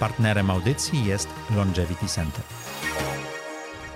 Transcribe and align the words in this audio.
Partnerem 0.00 0.50
audycji 0.50 1.04
jest 1.04 1.28
Longevity 1.56 2.06
Center. 2.06 2.42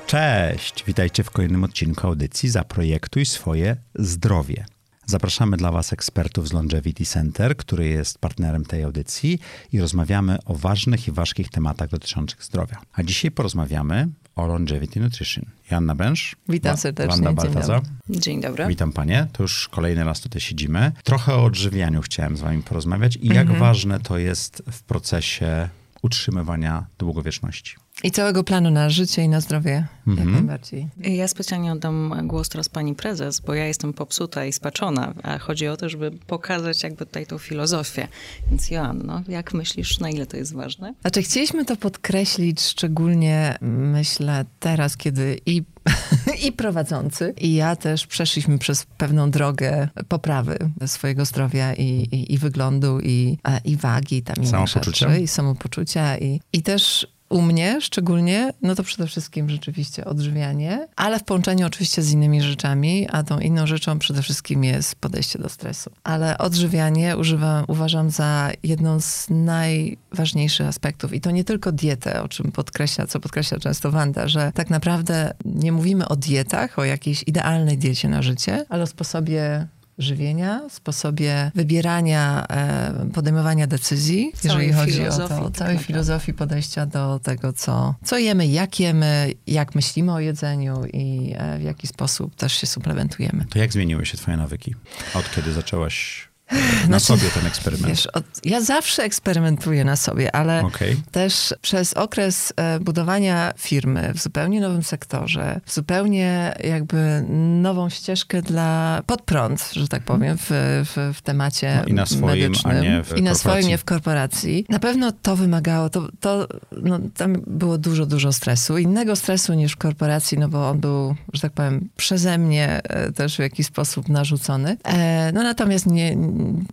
Cześć, 0.06 0.84
witajcie 0.86 1.24
w 1.24 1.30
kolejnym 1.30 1.64
odcinku 1.64 2.06
audycji 2.06 2.48
Zaprojektuj 2.48 3.26
swoje 3.26 3.76
zdrowie. 3.94 4.64
Zapraszamy 5.06 5.56
dla 5.56 5.72
Was 5.72 5.92
ekspertów 5.92 6.48
z 6.48 6.52
Longevity 6.52 7.04
Center, 7.04 7.56
który 7.56 7.88
jest 7.88 8.18
partnerem 8.18 8.64
tej 8.64 8.82
audycji 8.82 9.38
i 9.72 9.80
rozmawiamy 9.80 10.38
o 10.44 10.54
ważnych 10.54 11.08
i 11.08 11.12
ważkich 11.12 11.48
tematach 11.50 11.88
dotyczących 11.88 12.44
zdrowia. 12.44 12.76
A 12.92 13.02
dzisiaj 13.02 13.30
porozmawiamy 13.30 14.08
o 14.36 14.46
Longevity 14.46 15.00
Nutrition. 15.00 15.44
Joanna 15.70 15.94
Bęż. 15.94 16.36
Witam 16.48 16.76
serdecznie. 16.76 17.10
Wanda 17.10 17.32
Baltazar. 17.32 17.82
Dzień 18.10 18.40
dobry. 18.40 18.66
Witam 18.66 18.92
Panie. 18.92 19.26
To 19.32 19.42
już 19.42 19.68
kolejny 19.68 20.04
raz 20.04 20.20
tutaj 20.20 20.40
siedzimy. 20.40 20.92
Trochę 21.04 21.34
o 21.34 21.44
odżywianiu 21.44 22.02
chciałem 22.02 22.36
z 22.36 22.40
Wami 22.40 22.62
porozmawiać 22.62 23.16
i 23.16 23.26
jak 23.26 23.38
Mhm. 23.38 23.60
ważne 23.60 24.00
to 24.00 24.18
jest 24.18 24.62
w 24.72 24.82
procesie 24.82 25.68
utrzymywania 26.02 26.86
długowieczności. 26.98 27.76
I 28.04 28.10
całego 28.10 28.44
planu 28.44 28.70
na 28.70 28.90
życie 28.90 29.22
i 29.22 29.28
na 29.28 29.40
zdrowie, 29.40 29.86
Mhm. 30.06 30.28
jak 30.28 30.36
najbardziej. 30.36 30.88
Ja 31.00 31.28
specjalnie 31.28 31.72
oddam 31.72 32.14
głos 32.24 32.48
teraz 32.48 32.68
pani 32.68 32.94
prezes, 32.94 33.40
bo 33.40 33.54
ja 33.54 33.66
jestem 33.66 33.92
popsuta 33.92 34.44
i 34.44 34.52
spaczona, 34.52 35.14
a 35.22 35.38
chodzi 35.38 35.68
o 35.68 35.76
to, 35.76 35.88
żeby 35.88 36.10
pokazać 36.10 36.82
jakby 36.82 37.06
tutaj 37.06 37.26
tą 37.26 37.38
filozofię. 37.38 38.08
Więc 38.50 38.70
Joanno, 38.70 39.22
jak 39.28 39.54
myślisz, 39.54 39.98
na 40.00 40.10
ile 40.10 40.26
to 40.26 40.36
jest 40.36 40.54
ważne? 40.54 40.94
Znaczy, 41.00 41.22
chcieliśmy 41.22 41.64
to 41.64 41.76
podkreślić 41.76 42.60
szczególnie, 42.60 43.58
myślę, 43.60 44.44
teraz, 44.60 44.96
kiedy 44.96 45.40
i, 45.46 45.62
i 46.46 46.52
prowadzący, 46.52 47.34
i 47.40 47.54
ja 47.54 47.76
też 47.76 48.06
przeszliśmy 48.06 48.58
przez 48.58 48.86
pewną 48.98 49.30
drogę 49.30 49.88
poprawy 50.08 50.58
swojego 50.86 51.24
zdrowia 51.24 51.74
i, 51.74 51.84
i, 51.84 52.34
i 52.34 52.38
wyglądu, 52.38 53.00
i, 53.00 53.38
i 53.64 53.76
wagi, 53.76 54.16
i 54.16 54.22
tam 54.22 54.36
innych 54.36 54.48
Samopoczucia? 54.50 55.08
rzeczy, 55.10 55.20
i 55.22 55.28
samopoczucia, 55.28 56.18
i, 56.18 56.40
i 56.52 56.62
też 56.62 57.06
u 57.32 57.42
mnie 57.42 57.80
szczególnie, 57.80 58.52
no 58.62 58.74
to 58.74 58.82
przede 58.82 59.06
wszystkim 59.06 59.50
rzeczywiście 59.50 60.04
odżywianie, 60.04 60.88
ale 60.96 61.18
w 61.18 61.24
połączeniu 61.24 61.66
oczywiście 61.66 62.02
z 62.02 62.12
innymi 62.12 62.42
rzeczami, 62.42 63.08
a 63.10 63.22
tą 63.22 63.38
inną 63.38 63.66
rzeczą 63.66 63.98
przede 63.98 64.22
wszystkim 64.22 64.64
jest 64.64 64.94
podejście 64.94 65.38
do 65.38 65.48
stresu. 65.48 65.90
Ale 66.04 66.38
odżywianie 66.38 67.16
używam, 67.16 67.64
uważam 67.68 68.10
za 68.10 68.50
jedną 68.62 69.00
z 69.00 69.26
najważniejszych 69.30 70.66
aspektów. 70.66 71.12
I 71.12 71.20
to 71.20 71.30
nie 71.30 71.44
tylko 71.44 71.72
dietę, 71.72 72.22
o 72.22 72.28
czym 72.28 72.52
podkreśla, 72.52 73.06
co 73.06 73.20
podkreśla 73.20 73.58
często 73.58 73.90
Wanda, 73.90 74.28
że 74.28 74.52
tak 74.54 74.70
naprawdę 74.70 75.34
nie 75.44 75.72
mówimy 75.72 76.08
o 76.08 76.16
dietach, 76.16 76.78
o 76.78 76.84
jakiejś 76.84 77.24
idealnej 77.26 77.78
diecie 77.78 78.08
na 78.08 78.22
życie, 78.22 78.66
ale 78.68 78.82
o 78.82 78.86
sposobie 78.86 79.66
żywienia, 79.98 80.60
sposobie 80.68 81.50
wybierania, 81.54 82.46
e, 82.50 83.10
podejmowania 83.14 83.66
decyzji, 83.66 84.32
Całej 84.34 84.66
jeżeli 84.68 84.92
chodzi 84.92 85.08
o 85.08 85.10
to, 85.10 85.18
tak 85.18 85.28
całej 85.28 85.44
naprawdę. 85.52 85.78
filozofii 85.78 86.34
podejścia 86.34 86.86
do 86.86 87.20
tego, 87.22 87.52
co, 87.52 87.94
co 88.04 88.18
jemy, 88.18 88.46
jak 88.46 88.80
jemy, 88.80 89.32
jak 89.46 89.74
myślimy 89.74 90.12
o 90.12 90.20
jedzeniu 90.20 90.84
i 90.92 91.32
e, 91.36 91.58
w 91.58 91.62
jaki 91.62 91.86
sposób 91.86 92.34
też 92.34 92.52
się 92.52 92.66
suplementujemy. 92.66 93.44
To 93.50 93.58
jak 93.58 93.72
zmieniły 93.72 94.06
się 94.06 94.16
Twoje 94.18 94.36
nawyki? 94.36 94.74
Od 95.14 95.34
kiedy 95.34 95.52
zaczęłaś 95.52 96.28
na 96.50 96.86
Znaczy, 96.86 97.06
sobie 97.06 97.30
ten 97.34 97.46
eksperyment? 97.46 97.88
Wiesz, 97.88 98.06
od, 98.06 98.24
ja 98.44 98.60
zawsze 98.60 99.02
eksperymentuję 99.02 99.84
na 99.84 99.96
sobie, 99.96 100.36
ale 100.36 100.60
Okej. 100.64 100.96
też 101.10 101.54
przez 101.62 101.94
okres 101.94 102.52
e, 102.56 102.80
budowania 102.80 103.52
firmy 103.58 104.12
w 104.14 104.22
zupełnie 104.22 104.60
nowym 104.60 104.82
sektorze, 104.82 105.60
w 105.64 105.72
zupełnie 105.74 106.54
jakby 106.64 107.24
nową 107.62 107.88
ścieżkę 107.88 108.42
dla 108.42 109.02
podprąd, 109.06 109.70
że 109.72 109.88
tak 109.88 110.02
powiem, 110.02 110.38
w, 110.38 110.46
w, 110.84 111.12
w 111.14 111.22
temacie 111.22 111.76
No 111.76 111.84
i 111.84 111.92
na 111.94 112.06
swoim, 112.06 112.24
medycznym. 112.26 112.76
a 112.76 112.80
nie 112.80 113.02
w 113.04 113.08
I 113.16 113.22
na 113.22 113.30
korporacji. 113.30 113.40
swoim, 113.40 113.68
nie 113.68 113.78
w 113.78 113.84
korporacji. 113.84 114.66
Na 114.68 114.78
pewno 114.78 115.12
to 115.12 115.36
wymagało, 115.36 115.90
to, 115.90 116.08
to 116.20 116.48
no, 116.82 116.98
tam 117.16 117.36
było 117.46 117.78
dużo, 117.78 118.06
dużo 118.06 118.32
stresu. 118.32 118.78
Innego 118.78 119.16
stresu 119.16 119.54
niż 119.54 119.72
w 119.72 119.76
korporacji, 119.76 120.38
no 120.38 120.48
bo 120.48 120.70
on 120.70 120.80
był, 120.80 121.14
że 121.32 121.40
tak 121.42 121.52
powiem, 121.52 121.88
przeze 121.96 122.38
mnie 122.38 122.80
e, 122.84 123.12
też 123.12 123.36
w 123.36 123.38
jakiś 123.38 123.66
sposób 123.66 124.08
narzucony. 124.08 124.76
E, 124.84 125.32
no 125.32 125.42
natomiast 125.42 125.86
nie, 125.86 126.16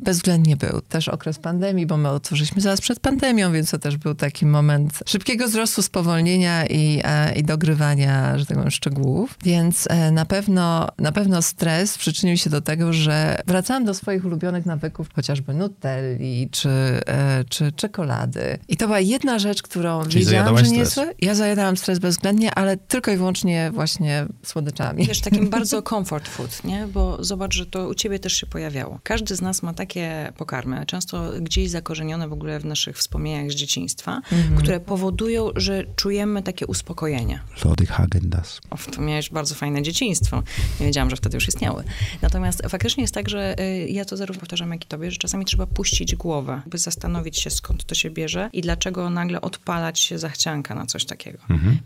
bezwzględnie 0.02 0.58
był. 0.58 0.82
Też 0.82 1.08
okres 1.08 1.40
pandemii, 1.40 1.86
bo 1.86 1.98
my 1.98 2.10
otworzyliśmy 2.10 2.62
zaraz 2.62 2.82
przed 2.82 3.00
pandemią, 3.00 3.52
więc 3.52 3.72
to 3.72 3.80
też 3.80 3.98
był 3.98 4.16
taki 4.16 4.46
moment 4.46 5.00
szybkiego 5.06 5.48
wzrostu, 5.48 5.82
spowolnienia 5.82 6.66
i, 6.66 7.02
e, 7.04 7.36
i 7.36 7.44
dogrywania, 7.44 8.38
że 8.38 8.46
tak 8.46 8.58
powiem, 8.58 8.72
szczegółów. 8.72 9.38
Więc 9.44 9.88
e, 9.90 10.12
na 10.12 10.26
pewno, 10.26 10.88
na 10.98 11.12
pewno 11.12 11.42
stres 11.42 11.98
przyczynił 11.98 12.38
się 12.38 12.50
do 12.50 12.62
tego, 12.62 12.94
że 12.94 13.42
wracałam 13.48 13.86
do 13.86 13.94
swoich 13.94 14.26
ulubionych 14.26 14.66
nawyków, 14.66 15.08
chociażby 15.16 15.54
nutelli, 15.54 16.50
czy, 16.52 16.70
e, 16.70 17.44
czy 17.50 17.72
czekolady. 17.72 18.60
I 18.68 18.78
to 18.78 18.86
była 18.86 19.00
jedna 19.00 19.40
rzecz, 19.40 19.62
którą 19.62 20.04
Czyli 20.04 20.26
wiedziałam, 20.26 20.58
że 20.58 20.72
nie 20.72 20.86
stres. 20.86 21.10
Ja 21.22 21.36
zajadałam 21.36 21.78
stres 21.78 22.00
bezwzględnie, 22.00 22.56
ale 22.56 22.78
tylko 22.78 23.12
i 23.12 23.18
wyłącznie 23.18 23.72
właśnie 23.74 24.26
słodyczami. 24.44 25.08
Wiesz, 25.08 25.22
takim 25.22 25.50
bardzo 25.50 25.82
comfort 25.92 26.28
food, 26.28 26.64
nie? 26.64 26.88
Bo 26.88 27.24
zobacz, 27.24 27.56
że 27.56 27.66
to 27.66 27.88
u 27.88 27.94
ciebie 27.94 28.20
też 28.20 28.34
się 28.34 28.48
pojawiało. 28.48 29.00
Każdy 29.04 29.36
z 29.36 29.42
nas 29.42 29.49
ma 29.64 29.74
takie 29.74 30.34
pokarmy, 30.38 30.86
często 30.86 31.32
gdzieś 31.42 31.70
zakorzenione 31.70 32.28
w 32.28 32.34
ogóle 32.34 32.60
w 32.60 32.66
naszych 32.66 32.98
wspomnieniach 32.98 33.52
z 33.52 33.56
dzieciństwa, 33.56 34.22
które 34.58 34.80
powodują, 34.80 35.50
że 35.56 35.84
czujemy 35.96 36.44
takie 36.44 36.68
uspokojenie. 36.68 37.42
Lody 37.66 37.86
Hagendas. 37.86 38.62
O, 38.70 38.78
to 38.96 39.02
miałeś 39.02 39.30
bardzo 39.30 39.56
fajne 39.56 39.82
dzieciństwo. 39.82 40.44
Nie 40.80 40.86
wiedziałam, 40.86 41.10
że 41.10 41.16
wtedy 41.16 41.38
już 41.38 41.48
istniały. 41.48 41.84
Natomiast 42.22 42.62
faktycznie 42.70 43.04
jest 43.04 43.14
tak, 43.14 43.30
że 43.30 43.60
y, 43.60 43.88
ja 43.90 44.06
to 44.06 44.18
zarówno 44.18 44.40
powtarzam, 44.40 44.72
jak 44.72 44.86
i 44.86 44.88
tobie, 44.88 45.12
że 45.12 45.18
czasami 45.18 45.46
trzeba 45.46 45.68
puścić 45.68 46.16
głowę, 46.16 46.62
by 46.68 46.78
zastanowić 46.78 47.38
się, 47.40 47.50
skąd 47.50 47.86
to 47.86 47.96
się 47.96 48.10
bierze 48.10 48.50
i 48.54 48.62
dlaczego 48.62 49.10
nagle 49.10 49.42
odpalać 49.42 50.00
się 50.00 50.20
zachcianka 50.20 50.76
na 50.76 50.86
coś 50.86 51.06
takiego. 51.06 51.38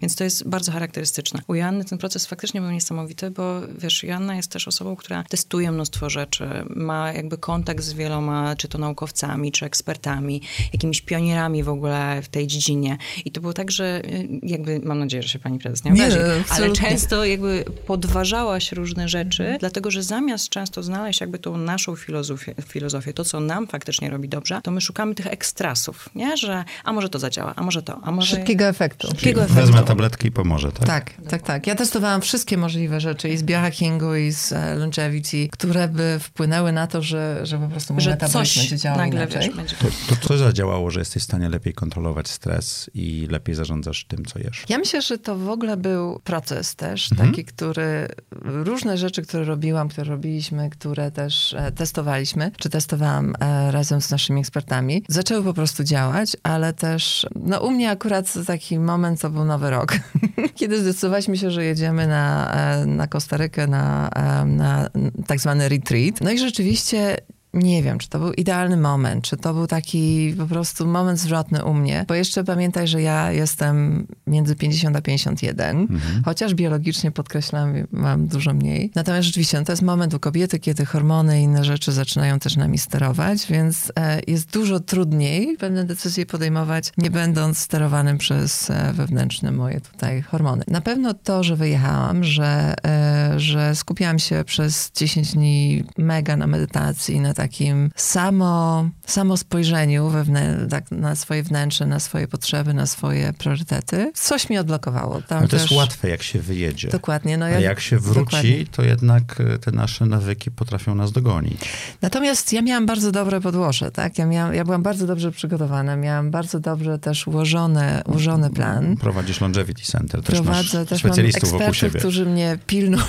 Więc 0.02 0.16
to 0.16 0.24
jest 0.24 0.48
bardzo 0.48 0.72
charakterystyczne. 0.72 1.42
U 1.48 1.56
Joanny 1.56 1.86
ten 1.86 1.98
proces 1.98 2.26
faktycznie 2.26 2.62
był 2.62 2.72
niesamowity, 2.72 3.32
bo 3.32 3.62
wiesz, 3.78 4.04
Joanna 4.04 4.36
jest 4.36 4.52
też 4.52 4.68
osobą, 4.68 4.96
która 4.96 5.24
testuje 5.24 5.72
mnóstwo 5.72 6.10
rzeczy, 6.10 6.50
ma 6.76 7.14
jakby 7.14 7.38
kontakt 7.54 7.84
z 7.84 7.94
wieloma, 7.94 8.56
czy 8.56 8.68
to 8.68 8.78
naukowcami, 8.78 9.52
czy 9.52 9.66
ekspertami, 9.66 10.42
jakimiś 10.74 11.02
pionierami 11.02 11.64
w 11.64 11.70
ogóle 11.70 12.22
w 12.22 12.28
tej 12.28 12.48
dziedzinie. 12.48 12.98
I 13.26 13.32
to 13.32 13.42
było 13.42 13.54
tak, 13.54 13.72
że 13.72 14.02
y, 14.06 14.28
jakby, 14.44 14.80
mam 14.84 15.00
nadzieję, 15.00 15.24
że 15.24 15.30
się 15.30 15.40
pani 15.40 15.60
prezes 15.60 15.84
nie 15.84 15.92
obrazi, 15.92 16.18
ale 16.50 16.72
często 16.72 17.26
jakby 17.26 17.66
podważałaś 17.88 18.72
różne 18.72 19.10
rzeczy, 19.10 19.58
dlatego 19.60 19.92
że 19.92 20.04
zamiast 20.04 20.50
często 20.50 20.84
znaleźć 20.84 21.22
jakby 21.22 21.40
tą 21.40 21.58
naszą 21.58 21.96
filozofię, 21.96 22.56
filozofię, 22.68 23.14
to 23.14 23.24
co 23.24 23.40
nam 23.40 23.68
faktycznie 23.68 24.10
robi 24.10 24.30
dobrze, 24.30 24.62
to 24.64 24.72
my 24.72 24.82
szukamy 24.82 25.16
tych 25.16 25.28
ekstrasów, 25.28 26.10
nie? 26.16 26.38
Że 26.38 26.64
a 26.84 26.94
może 26.94 27.10
to 27.10 27.20
zadziała, 27.20 27.54
a 27.56 27.64
może 27.64 27.82
to, 27.82 28.00
a 28.04 28.12
może... 28.12 28.36
Szybkiego 28.36 28.66
efektu. 28.66 29.08
Szybkiego 29.08 29.42
Wezmę 29.42 29.64
efektu. 29.64 29.88
tabletkę 29.88 30.28
i 30.28 30.32
pomoże, 30.32 30.72
tak? 30.72 30.88
Tak, 30.88 31.14
tak, 31.30 31.42
tak. 31.42 31.68
Ja 31.68 31.76
testowałam 31.76 32.22
wszystkie 32.22 32.58
możliwe 32.58 33.00
rzeczy 33.00 33.30
i 33.30 33.38
z 33.38 33.44
biohackingu, 33.44 34.16
i 34.16 34.32
z 34.32 34.52
e, 34.52 34.76
longevity, 34.76 35.48
które 35.52 35.88
by 35.88 36.20
wpłynęły 36.20 36.72
na 36.72 36.88
to, 36.88 37.02
że, 37.02 37.40
że 37.46 37.60
po 37.60 37.68
prostu 37.68 37.94
mój 37.94 38.04
Że 38.04 38.10
metabolizm 38.10 38.40
coś 38.40 38.58
będzie 38.58 38.78
działał 38.78 39.00
nagle, 39.00 39.22
inaczej. 39.24 39.42
wiesz, 39.42 39.56
będzie... 39.56 39.76
To, 39.76 39.88
to 40.16 40.28
co 40.28 40.38
zadziałało, 40.38 40.92
że 40.92 41.00
jesteś 41.00 41.24
w 41.24 41.26
stanie 41.26 41.50
lepiej 41.50 41.74
kontrolować 41.74 42.28
stres 42.28 42.90
i 42.94 43.28
lepiej 43.32 43.56
zarządzasz 43.56 44.06
tym, 44.06 44.26
co 44.26 44.40
jesz? 44.40 44.64
Ja 44.70 44.78
myślę, 44.78 45.02
że 45.02 45.18
to 45.18 45.36
w 45.38 45.50
ogóle 45.50 45.78
był 45.78 46.20
proces 46.24 46.76
też, 46.76 47.12
Mhm. 47.12 47.30
taki, 47.30 47.46
który 47.46 48.08
różne 48.42 48.98
rzeczy, 48.98 49.22
które 49.22 49.44
robiłam, 49.46 49.90
które 49.90 50.04
robiliśmy, 50.12 50.70
które 50.70 51.12
też 51.12 51.54
e, 51.54 51.72
testowaliśmy, 51.72 52.52
czy 52.58 52.70
testowałam 52.70 53.34
e, 53.40 53.72
razem 53.72 54.02
z 54.02 54.12
naszymi 54.12 54.40
ekspertami, 54.42 55.04
zaczęły 55.08 55.44
po 55.44 55.54
prostu 55.54 55.84
działać, 55.84 56.38
ale 56.44 56.74
też, 56.74 57.26
no 57.36 57.60
u 57.60 57.72
mnie 57.72 57.90
akurat 57.90 58.34
taki 58.48 58.80
moment 58.80 59.22
to 59.22 59.30
był 59.30 59.46
Nowy 59.46 59.70
Rok, 59.70 59.94
kiedy 60.56 60.82
zdecydowaliśmy 60.82 61.38
się, 61.38 61.52
że 61.52 61.66
jedziemy 61.66 62.08
na, 62.08 62.54
e, 62.54 62.86
na 62.86 63.08
Kostarykę, 63.08 63.68
na, 63.68 64.10
e, 64.10 64.46
na 64.46 64.90
tak 65.28 65.40
zwany 65.40 65.70
retreat. 65.70 66.22
No 66.22 66.32
i 66.32 66.40
rzeczywiście 66.40 67.18
nie 67.54 67.84
wiem, 67.84 68.00
czy 68.00 68.10
to 68.10 68.20
był 68.20 68.34
idealny 68.34 68.78
moment, 68.78 69.24
czy 69.24 69.38
to 69.38 69.54
był 69.54 69.68
taki 69.68 70.34
po 70.38 70.46
prostu 70.46 70.88
moment 70.88 71.20
zwrotny 71.20 71.66
u 71.66 71.74
mnie, 71.74 72.06
bo 72.08 72.14
jeszcze 72.14 72.44
pamiętaj, 72.44 72.88
że 72.88 73.02
ja 73.02 73.32
jestem 73.32 74.08
między 74.28 74.56
50 74.56 74.96
a 74.96 75.02
51, 75.02 75.88
chociaż 76.26 76.54
biologicznie 76.54 77.12
podkreślam, 77.12 77.74
mam 77.92 78.28
dużo 78.28 78.54
mniej. 78.54 78.92
Natomiast 78.96 79.26
rzeczywiście 79.26 79.60
no 79.60 79.66
to 79.66 79.72
jest 79.72 79.82
moment 79.82 80.14
u 80.14 80.20
kobiety, 80.20 80.60
kiedy 80.60 80.86
hormony 80.86 81.40
i 81.40 81.44
inne 81.44 81.64
rzeczy 81.64 81.92
zaczynają 81.92 82.40
też 82.40 82.56
nami 82.56 82.78
sterować, 82.78 83.48
więc 83.48 83.92
e, 84.00 84.22
jest 84.28 84.52
dużo 84.52 84.80
trudniej 84.80 85.58
pewne 85.58 85.84
decyzje 85.84 86.26
podejmować, 86.26 86.92
nie 86.98 87.12
będąc 87.12 87.58
sterowanym 87.58 88.18
przez 88.18 88.70
e, 88.70 88.94
wewnętrzne 88.94 89.52
moje 89.52 89.82
tutaj 89.82 90.22
hormony. 90.22 90.64
Na 90.68 90.82
pewno 90.82 91.14
to, 91.14 91.44
że 91.44 91.56
wyjechałam, 91.56 92.24
że, 92.24 92.74
e, 92.86 93.40
że 93.40 93.76
skupiałam 93.76 94.20
się 94.20 94.44
przez 94.44 94.92
10 94.96 95.34
dni 95.34 95.84
mega 95.98 96.38
na 96.38 96.48
medytacji, 96.48 97.20
na 97.20 97.34
takim 97.48 97.92
samo, 97.96 98.90
samo 99.08 99.38
spojrzeniu 99.38 100.10
wewnę- 100.10 100.68
tak 100.70 100.92
na 100.92 101.16
swoje 101.16 101.44
wnętrze, 101.44 101.86
na 101.86 102.00
swoje 102.00 102.28
potrzeby, 102.28 102.74
na 102.74 102.86
swoje 102.86 103.34
priorytety, 103.34 104.12
coś 104.16 104.50
mi 104.50 104.58
odblokowało. 104.58 105.22
Tam 105.22 105.38
Ale 105.40 105.48
to 105.48 105.56
jest 105.56 105.68
też- 105.70 105.78
łatwe, 105.78 106.10
jak 106.10 106.24
się 106.24 106.40
wyjedzie. 106.40 106.88
Dokładnie. 106.90 107.38
No 107.38 107.46
A 107.46 107.50
ja, 107.50 107.60
jak 107.60 107.80
się 107.80 108.00
wróci, 108.00 108.20
dokładnie. 108.20 108.66
to 108.72 108.84
jednak 108.84 109.42
e, 109.56 109.60
te 109.60 109.72
nasze 109.72 110.06
nawyki 110.06 110.52
potrafią 110.52 110.96
nas 110.96 111.12
dogonić. 111.12 111.60
Natomiast 112.02 112.54
ja 112.54 112.62
miałam 112.62 112.86
bardzo 112.86 113.12
dobre 113.12 113.42
podłoże, 113.42 113.92
tak? 113.92 114.18
Ja, 114.18 114.26
miałam, 114.26 114.54
ja 114.54 114.66
byłam 114.66 114.84
bardzo 114.84 115.08
dobrze 115.08 115.32
przygotowana, 115.32 115.96
miałam 115.96 116.32
bardzo 116.32 116.60
dobrze 116.60 117.00
też 117.00 117.28
ułożony, 117.28 118.02
ułożony 118.08 118.50
plan. 118.50 118.98
Prowadzisz 118.98 119.42
Longevity 119.42 119.84
Center, 119.84 120.22
też 120.24 120.36
Prowadzę, 120.36 120.78
masz 120.80 120.90
też 120.90 121.04
mam 121.04 121.14
specjalistów 121.14 121.44
wokół 121.52 121.56
ekspertów, 121.68 121.78
siebie. 121.80 122.00
którzy 122.00 122.26
mnie 122.26 122.58
pilnują 122.68 123.04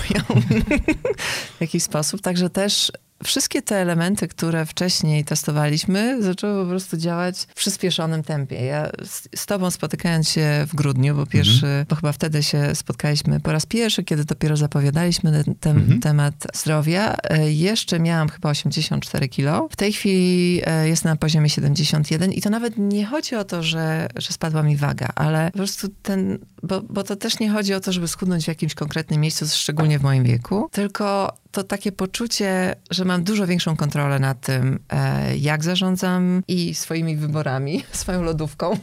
w 1.57 1.61
jakiś 1.61 1.83
sposób. 1.83 2.21
Także 2.21 2.49
też 2.49 2.91
wszystkie 3.23 3.61
te 3.61 3.75
elementy, 3.75 4.27
które 4.27 4.65
wcześniej 4.65 5.25
testowaliśmy, 5.25 6.23
zaczęły 6.23 6.63
po 6.63 6.69
prostu 6.69 6.97
działać 6.97 7.37
w 7.37 7.53
przyspieszonym 7.53 8.23
tempie. 8.23 8.65
Ja 8.65 8.89
z, 9.05 9.27
z 9.41 9.45
tobą 9.45 9.71
spotykając 9.71 10.29
się 10.29 10.65
w 10.67 10.75
grudniu, 10.75 11.15
bo 11.15 11.25
pierwszy, 11.25 11.65
Mhm. 11.65 11.85
bo 11.89 11.95
chyba 11.95 12.11
wtedy 12.11 12.43
się 12.43 12.75
spotkaliśmy 12.75 13.39
po 13.39 13.51
raz 13.51 13.65
pierwszy, 13.65 14.03
kiedy 14.03 14.25
dopiero 14.25 14.57
zapowiadaliśmy 14.57 15.43
ten, 15.43 15.55
ten 15.55 15.77
Mhm. 15.77 15.99
temat 15.99 16.33
zdrowia, 16.53 17.15
e, 17.23 17.51
jeszcze 17.51 17.99
miałam 17.99 18.29
chyba 18.29 18.49
84 18.49 19.27
kilo. 19.29 19.67
W 19.71 19.75
tej 19.75 19.93
chwili 19.93 20.61
e, 20.65 20.87
jestem 20.89 21.09
na 21.09 21.15
poziomie 21.15 21.49
71 21.49 22.31
i 22.33 22.41
to 22.41 22.49
nawet 22.49 22.73
nie 22.77 23.05
chodzi 23.05 23.35
o 23.35 23.43
to, 23.43 23.63
że, 23.63 24.07
że 24.15 24.33
spadła 24.33 24.63
mi 24.63 24.77
waga, 24.77 25.09
ale 25.15 25.51
po 25.51 25.57
prostu 25.57 25.87
ten, 26.03 26.39
bo, 26.63 26.81
bo 26.81 27.03
to 27.03 27.15
też 27.15 27.39
nie 27.39 27.49
chodzi 27.49 27.73
o 27.73 27.79
to, 27.79 27.91
żeby 27.91 28.07
schudnąć 28.07 28.43
w 28.45 28.47
jakimś 28.47 28.75
konkretnym 28.75 29.21
miejscu, 29.21 29.45
szczególnie 29.47 29.99
w 29.99 30.03
moim 30.03 30.23
wieku, 30.23 30.69
tylko 30.71 31.33
to 31.55 31.63
takie 31.63 31.91
poczucie, 31.91 32.75
że 32.91 33.05
mam 33.05 33.23
dużo 33.23 33.47
większą 33.47 33.75
kontrolę 33.75 34.19
nad 34.19 34.41
tym, 34.41 34.79
e, 34.89 35.37
jak 35.37 35.63
zarządzam 35.63 36.43
i 36.47 36.75
swoimi 36.75 37.15
wyborami, 37.17 37.83
swoją 37.91 38.23
lodówką. 38.23 38.77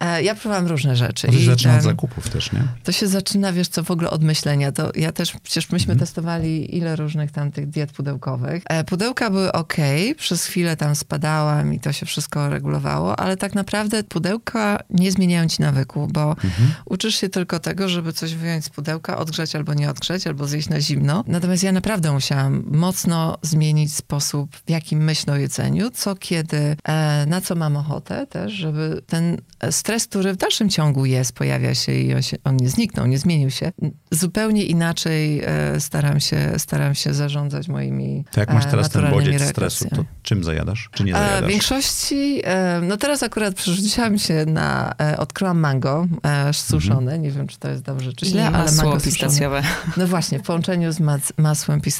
E, 0.00 0.22
ja 0.22 0.34
próbowałam 0.34 0.66
różne 0.66 0.96
rzeczy. 0.96 1.26
To 1.26 1.32
się 1.32 1.44
zaczyna 1.44 1.76
od 1.76 1.82
zakupów 1.82 2.30
też, 2.30 2.52
nie? 2.52 2.62
to 2.84 2.92
się 2.92 3.06
zaczyna, 3.06 3.52
wiesz 3.52 3.68
co, 3.68 3.82
w 3.82 3.90
ogóle 3.90 4.10
od 4.10 4.22
myślenia. 4.22 4.72
To 4.72 4.92
ja 4.94 5.12
też, 5.12 5.32
przecież 5.42 5.70
myśmy 5.70 5.96
testowali 5.96 6.76
ile 6.76 6.96
różnych 6.96 7.30
tam 7.30 7.52
tych 7.52 7.68
diet 7.68 7.92
pudełkowych. 7.92 8.62
E, 8.68 8.84
pudełka 8.84 9.30
były 9.30 9.52
ok, 9.52 9.76
przez 10.16 10.44
chwilę 10.44 10.76
tam 10.76 10.94
spadałam 10.94 11.74
i 11.74 11.80
to 11.80 11.92
się 11.92 12.06
wszystko 12.06 12.48
regulowało, 12.48 13.20
ale 13.20 13.36
tak 13.36 13.54
naprawdę 13.54 14.04
pudełka 14.04 14.78
nie 14.90 15.12
zmieniają 15.12 15.48
ci 15.48 15.62
nawyku, 15.62 16.08
bo 16.12 16.36
uczysz 16.84 17.14
się 17.14 17.28
tylko 17.28 17.58
tego, 17.58 17.88
żeby 17.88 18.12
coś 18.12 18.34
wyjąć 18.34 18.64
z 18.64 18.70
pudełka, 18.70 19.18
odgrzać 19.18 19.56
albo 19.56 19.74
nie 19.74 19.90
odgrzać, 19.90 20.26
albo 20.26 20.46
zjeść 20.46 20.68
na 20.68 20.80
zimno. 20.80 21.24
Natomiast 21.26 21.62
ja 21.62 21.72
naprawdę 21.72 22.01
musiałam 22.12 22.64
mocno 22.66 23.38
zmienić 23.42 23.94
sposób, 23.94 24.56
w 24.56 24.70
jakim 24.70 25.04
myślę 25.04 25.32
o 25.32 25.36
jedzeniu, 25.36 25.90
co 25.90 26.14
kiedy, 26.14 26.76
e, 26.84 27.26
na 27.26 27.40
co 27.40 27.54
mam 27.54 27.76
ochotę 27.76 28.26
też, 28.26 28.52
żeby 28.52 29.02
ten 29.06 29.36
stres, 29.70 30.06
który 30.06 30.32
w 30.32 30.36
dalszym 30.36 30.68
ciągu 30.70 31.06
jest, 31.06 31.32
pojawia 31.32 31.74
się 31.74 31.92
i 31.92 32.14
on, 32.14 32.22
się, 32.22 32.36
on 32.44 32.56
nie 32.56 32.68
zniknął, 32.68 33.06
nie 33.06 33.18
zmienił 33.18 33.50
się. 33.50 33.72
Zupełnie 34.10 34.64
inaczej 34.64 35.40
e, 35.44 35.80
staram, 35.80 36.20
się, 36.20 36.52
staram 36.58 36.94
się 36.94 37.14
zarządzać 37.14 37.68
moimi 37.68 38.24
To 38.32 38.40
jak 38.40 38.54
masz 38.54 38.64
e, 38.66 38.68
teraz 38.68 38.90
ten 38.90 39.10
bodziec 39.10 39.42
stresu, 39.42 39.88
to 39.88 40.04
czym 40.22 40.44
zajadasz? 40.44 40.88
Czy 40.92 41.04
nie 41.04 41.12
E, 41.14 41.16
W 41.16 41.18
zajadasz? 41.28 41.50
większości, 41.50 42.40
e, 42.44 42.80
no 42.82 42.96
teraz 42.96 43.22
akurat 43.22 43.54
przerzuciłam 43.54 44.18
się 44.18 44.44
na, 44.46 44.94
e, 45.00 45.16
odkryłam 45.16 45.58
mango 45.60 46.06
e, 46.22 46.52
suszone, 46.52 47.18
nie 47.18 47.30
wiem 47.30 47.46
czy 47.48 47.58
to 47.58 47.68
jest 47.68 47.82
dobrze 47.82 48.12
czy 48.12 48.26
źle, 48.26 48.46
ale 48.46 48.58
masło 48.64 48.84
mango 48.84 49.00
pistacjowe. 49.00 49.62
No 49.96 50.06
właśnie, 50.06 50.38
w 50.38 50.42
połączeniu 50.42 50.92
z 50.92 51.00
mac- 51.00 51.32
masłem 51.36 51.80
pistacjowym, 51.80 51.91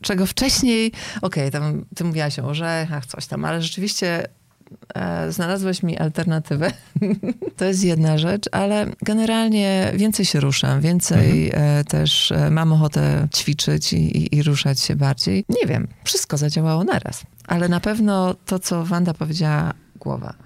czego 0.00 0.26
wcześniej, 0.26 0.92
okej, 1.22 1.50
tam 1.50 1.84
ty 1.96 2.04
mówiłaś 2.04 2.38
o 2.38 2.44
orzechach, 2.44 3.06
coś 3.06 3.26
tam, 3.26 3.44
ale 3.44 3.62
rzeczywiście 3.62 4.28
e, 4.94 5.32
znalazłeś 5.32 5.82
mi 5.82 5.98
alternatywę. 5.98 6.70
to 7.56 7.64
jest 7.64 7.84
jedna 7.84 8.18
rzecz, 8.18 8.44
ale 8.52 8.86
generalnie 9.02 9.92
więcej 9.94 10.24
się 10.24 10.40
ruszam, 10.40 10.80
więcej 10.80 11.50
e, 11.54 11.84
też 11.84 12.32
e, 12.32 12.50
mam 12.50 12.72
ochotę 12.72 13.28
ćwiczyć 13.34 13.92
i, 13.92 14.16
i, 14.16 14.36
i 14.36 14.42
ruszać 14.42 14.80
się 14.80 14.96
bardziej. 14.96 15.44
Nie 15.48 15.66
wiem, 15.66 15.88
wszystko 16.04 16.36
zadziałało 16.36 16.84
naraz, 16.84 17.22
ale 17.46 17.68
na 17.68 17.80
pewno 17.80 18.34
to, 18.34 18.58
co 18.58 18.84
Wanda 18.84 19.14
powiedziała, 19.14 19.72
głowa. 19.96 20.45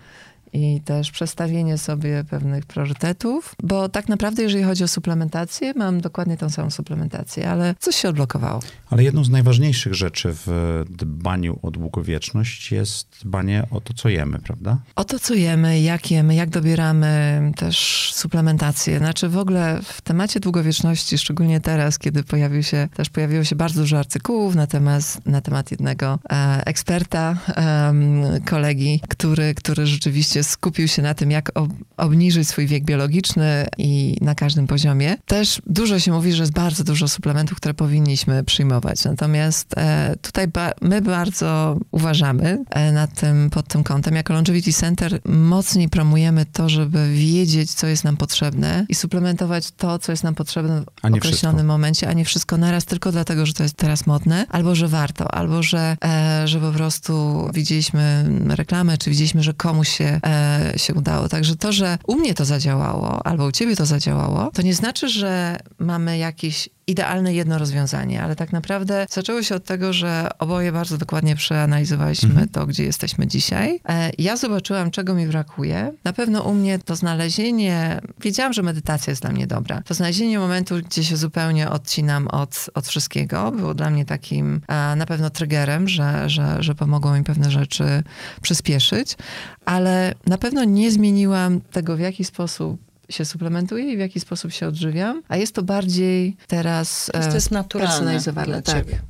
I 0.53 0.81
też 0.85 1.11
przestawienie 1.11 1.79
sobie 1.79 2.25
pewnych 2.31 2.67
priorytetów, 2.67 3.55
bo 3.63 3.89
tak 3.89 4.09
naprawdę, 4.09 4.43
jeżeli 4.43 4.65
chodzi 4.65 4.85
o 4.85 4.89
suplementację, 4.89 5.73
mam 5.77 6.01
dokładnie 6.01 6.37
tą 6.37 6.51
samą 6.51 6.71
suplementację, 6.71 7.51
ale 7.51 7.75
coś 7.79 7.97
się 7.97 8.09
odblokowało. 8.09 8.61
Ale 8.91 9.03
jedną 9.03 9.25
z 9.25 9.31
najważniejszych 9.31 9.95
rzeczy 9.95 10.33
w 10.47 10.85
dbaniu 10.89 11.59
o 11.63 11.71
długowieczność 11.71 12.73
jest 12.73 13.09
dbanie 13.23 13.67
o 13.71 13.81
to, 13.81 13.95
co 13.95 14.09
jemy, 14.09 14.39
prawda? 14.39 14.79
O 14.97 15.05
to, 15.05 15.19
co 15.19 15.35
jemy, 15.35 15.81
jak 15.81 16.11
jemy, 16.11 16.35
jak 16.35 16.51
dobieramy 16.51 17.41
też 17.57 18.11
suplementację. 18.15 18.99
Znaczy 18.99 19.29
w 19.29 19.39
ogóle 19.39 19.81
w 19.83 20.01
temacie 20.01 20.41
długowieczności, 20.41 21.19
szczególnie 21.19 21.61
teraz, 21.61 21.99
kiedy 21.99 22.23
pojawił 22.23 22.63
się, 22.63 22.89
też 22.95 23.11
pojawiło 23.11 23.45
się 23.45 23.57
bardzo 23.57 23.81
dużo 23.81 23.99
artykułów 23.99 24.55
na 24.55 24.67
temat, 24.67 25.27
na 25.27 25.41
temat 25.41 25.71
jednego 25.71 26.19
e, 26.33 26.67
eksperta, 26.67 27.37
em, 27.47 28.23
kolegi, 28.45 29.01
który, 29.09 29.55
który 29.55 29.87
rzeczywiście 29.87 30.40
skupił 30.45 30.89
się 30.89 31.03
na 31.03 31.15
tym, 31.15 31.31
jak 31.31 31.51
ob, 31.55 31.71
obniżyć 31.97 32.49
swój 32.49 32.67
wiek 32.67 32.85
biologiczny 32.85 33.67
i 33.79 34.17
na 34.21 34.35
każdym 34.35 34.67
poziomie. 34.67 35.17
Też 35.27 35.63
dużo 35.67 35.99
się 35.99 36.13
mówi, 36.13 36.33
że 36.33 36.43
jest 36.43 36.53
bardzo 36.53 36.85
dużo 36.85 37.09
suplementów, 37.09 37.57
które 37.57 37.75
powinniśmy 37.75 38.45
przyjmować. 38.45 39.05
Natomiast 39.05 39.79
e, 39.79 40.17
tutaj 40.23 40.49
ba, 40.49 40.73
my 40.81 41.03
bardzo 41.03 41.79
uważamy 41.91 42.65
e, 42.71 42.93
nad 42.93 43.21
tym, 43.21 43.51
pod 43.51 43.69
tym 43.69 43.85
kątem. 43.85 44.15
Jako 44.15 44.33
Longevity 44.33 44.73
Center 44.73 45.21
mocniej 45.25 45.89
promujemy 45.89 46.47
to, 46.47 46.69
żeby 46.69 47.13
wiedzieć, 47.15 47.75
co 47.75 47.87
jest 47.87 48.05
nam 48.05 48.17
potrzebne 48.17 48.87
i 48.89 48.95
suplementować 48.95 49.71
to, 49.71 49.99
co 49.99 50.13
jest 50.13 50.25
nam 50.25 50.35
potrzebne 50.35 50.81
w 50.81 51.05
określonym 51.05 51.21
wszystko. 51.23 51.63
momencie, 51.63 52.09
a 52.09 52.13
nie 52.13 52.25
wszystko 52.25 52.57
naraz, 52.57 52.85
tylko 52.85 53.13
dlatego, 53.13 53.47
że 53.47 53.53
to 53.53 53.63
jest 53.63 53.77
teraz 53.77 54.07
modne, 54.07 54.47
albo 54.49 54.75
że 54.75 54.89
warto, 54.89 55.35
albo 55.35 55.63
że, 55.63 55.97
e, 56.05 56.49
że 56.49 56.61
po 56.61 56.73
prostu 56.73 57.47
widzieliśmy 57.55 58.25
reklamę, 58.49 58.99
czy 58.99 59.11
widzieliśmy, 59.11 59.43
że 59.43 59.55
komuś 59.55 59.89
się, 59.89 60.21
e, 60.31 60.73
się 60.77 60.95
udało. 60.95 61.29
Także 61.29 61.57
to, 61.57 61.73
że 61.73 61.99
u 62.07 62.17
mnie 62.17 62.35
to 62.35 62.45
zadziałało, 62.45 63.27
albo 63.27 63.45
u 63.45 63.53
ciebie 63.53 63.77
to 63.77 63.87
zadziałało, 63.87 64.51
to 64.55 64.63
nie 64.63 64.75
znaczy, 64.75 65.09
że 65.09 65.57
mamy 65.79 66.19
jakieś 66.19 66.69
idealne 66.91 67.35
jedno 67.35 67.59
rozwiązanie, 67.59 68.23
ale 68.23 68.37
tak 68.37 68.53
naprawdę 68.53 69.07
zaczęło 69.11 69.43
się 69.43 69.55
od 69.55 69.65
tego, 69.65 69.93
że 69.93 70.29
oboje 70.39 70.73
bardzo 70.73 70.99
dokładnie 70.99 71.37
przeanalizowaliśmy 71.37 72.49
to, 72.53 72.67
gdzie 72.67 72.85
jesteśmy 72.85 73.27
dzisiaj. 73.27 73.81
E, 73.89 74.11
Ja 74.19 74.37
zobaczyłam, 74.37 74.91
czego 74.91 75.15
mi 75.15 75.27
brakuje. 75.27 75.93
Na 76.05 76.13
pewno 76.13 76.43
u 76.43 76.55
mnie 76.55 76.79
to 76.79 76.97
znalezienie, 76.97 78.01
wiedziałam, 78.21 78.53
że 78.53 78.63
medytacja 78.63 79.11
jest 79.11 79.23
dla 79.23 79.31
mnie 79.33 79.47
dobra. 79.47 79.83
To 79.85 79.95
znalezienie 79.95 80.39
momentu, 80.39 80.75
gdzie 80.87 81.05
się 81.05 81.17
zupełnie 81.17 81.71
odcinam 81.71 82.29
od, 82.29 82.71
od 82.75 82.87
wszystkiego, 82.87 83.53
było 83.53 83.75
dla 83.75 83.91
mnie 83.91 84.05
takim 84.05 84.61
e, 84.69 84.97
na 84.97 85.07
pewno 85.07 85.31
triggerem, 85.31 85.89
że, 85.89 86.31
że, 86.31 86.57
że 86.63 86.75
pomogło 86.75 87.15
mi 87.15 87.25
pewne 87.25 87.51
rzeczy 87.51 88.03
przyspieszyzyć, 88.43 89.17
ale 89.65 90.15
na 90.27 90.39
pewno 90.39 90.65
nie 90.65 90.91
zmieniłam 90.91 91.61
tego, 91.61 91.97
w 91.97 92.01
jaki 92.01 92.25
sposób 92.25 92.90
się 93.11 93.25
suplementuję 93.25 93.93
i 93.93 93.97
w 93.97 94.01
jaki 94.01 94.21
sposób 94.21 94.53
się 94.53 94.67
odżywiam, 94.67 95.23
a 95.29 95.37
jest 95.37 95.55
to 95.55 95.63
bardziej 95.63 96.37
teraz 96.47 97.11
To 97.13 97.35
jest 97.35 97.53
e, 97.53 97.55
naturalne 97.55 97.91
personalizowane. 97.91 98.47
dla 98.47 98.63
tak. 98.63 98.75
ciebie. 98.77 99.01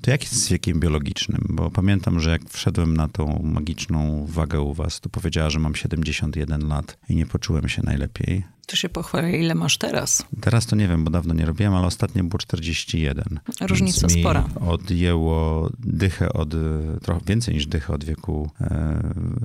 To 0.00 0.10
jak 0.10 0.22
jest 0.22 0.34
z 0.34 0.48
wiekiem 0.48 0.80
biologicznym? 0.80 1.46
Bo 1.48 1.70
pamiętam, 1.70 2.20
że 2.20 2.30
jak 2.30 2.50
wszedłem 2.50 2.96
na 2.96 3.08
tą 3.08 3.40
magiczną 3.44 4.26
wagę 4.28 4.60
u 4.60 4.74
was, 4.74 5.00
to 5.00 5.08
powiedziała, 5.08 5.50
że 5.50 5.58
mam 5.58 5.74
71 5.74 6.68
lat 6.68 6.98
i 7.08 7.16
nie 7.16 7.26
poczułem 7.26 7.68
się 7.68 7.82
najlepiej. 7.84 8.44
To 8.66 8.76
się 8.76 8.88
pochwalę, 8.88 9.32
ile 9.32 9.54
masz 9.54 9.78
teraz. 9.78 10.24
Teraz 10.40 10.66
to 10.66 10.76
nie 10.76 10.88
wiem, 10.88 11.04
bo 11.04 11.10
dawno 11.10 11.34
nie 11.34 11.46
robiłem, 11.46 11.74
ale 11.74 11.86
ostatnio 11.86 12.24
było 12.24 12.38
41. 12.38 13.40
Różnica 13.60 14.00
Więc 14.00 14.14
mi 14.16 14.20
spora. 14.22 14.44
odjęło 14.68 15.70
dychę 15.78 16.32
od, 16.32 16.48
trochę 17.02 17.20
więcej 17.26 17.54
niż 17.54 17.66
dychę 17.66 17.92
od 17.94 18.04
wieku 18.04 18.50
e, 18.60 19.00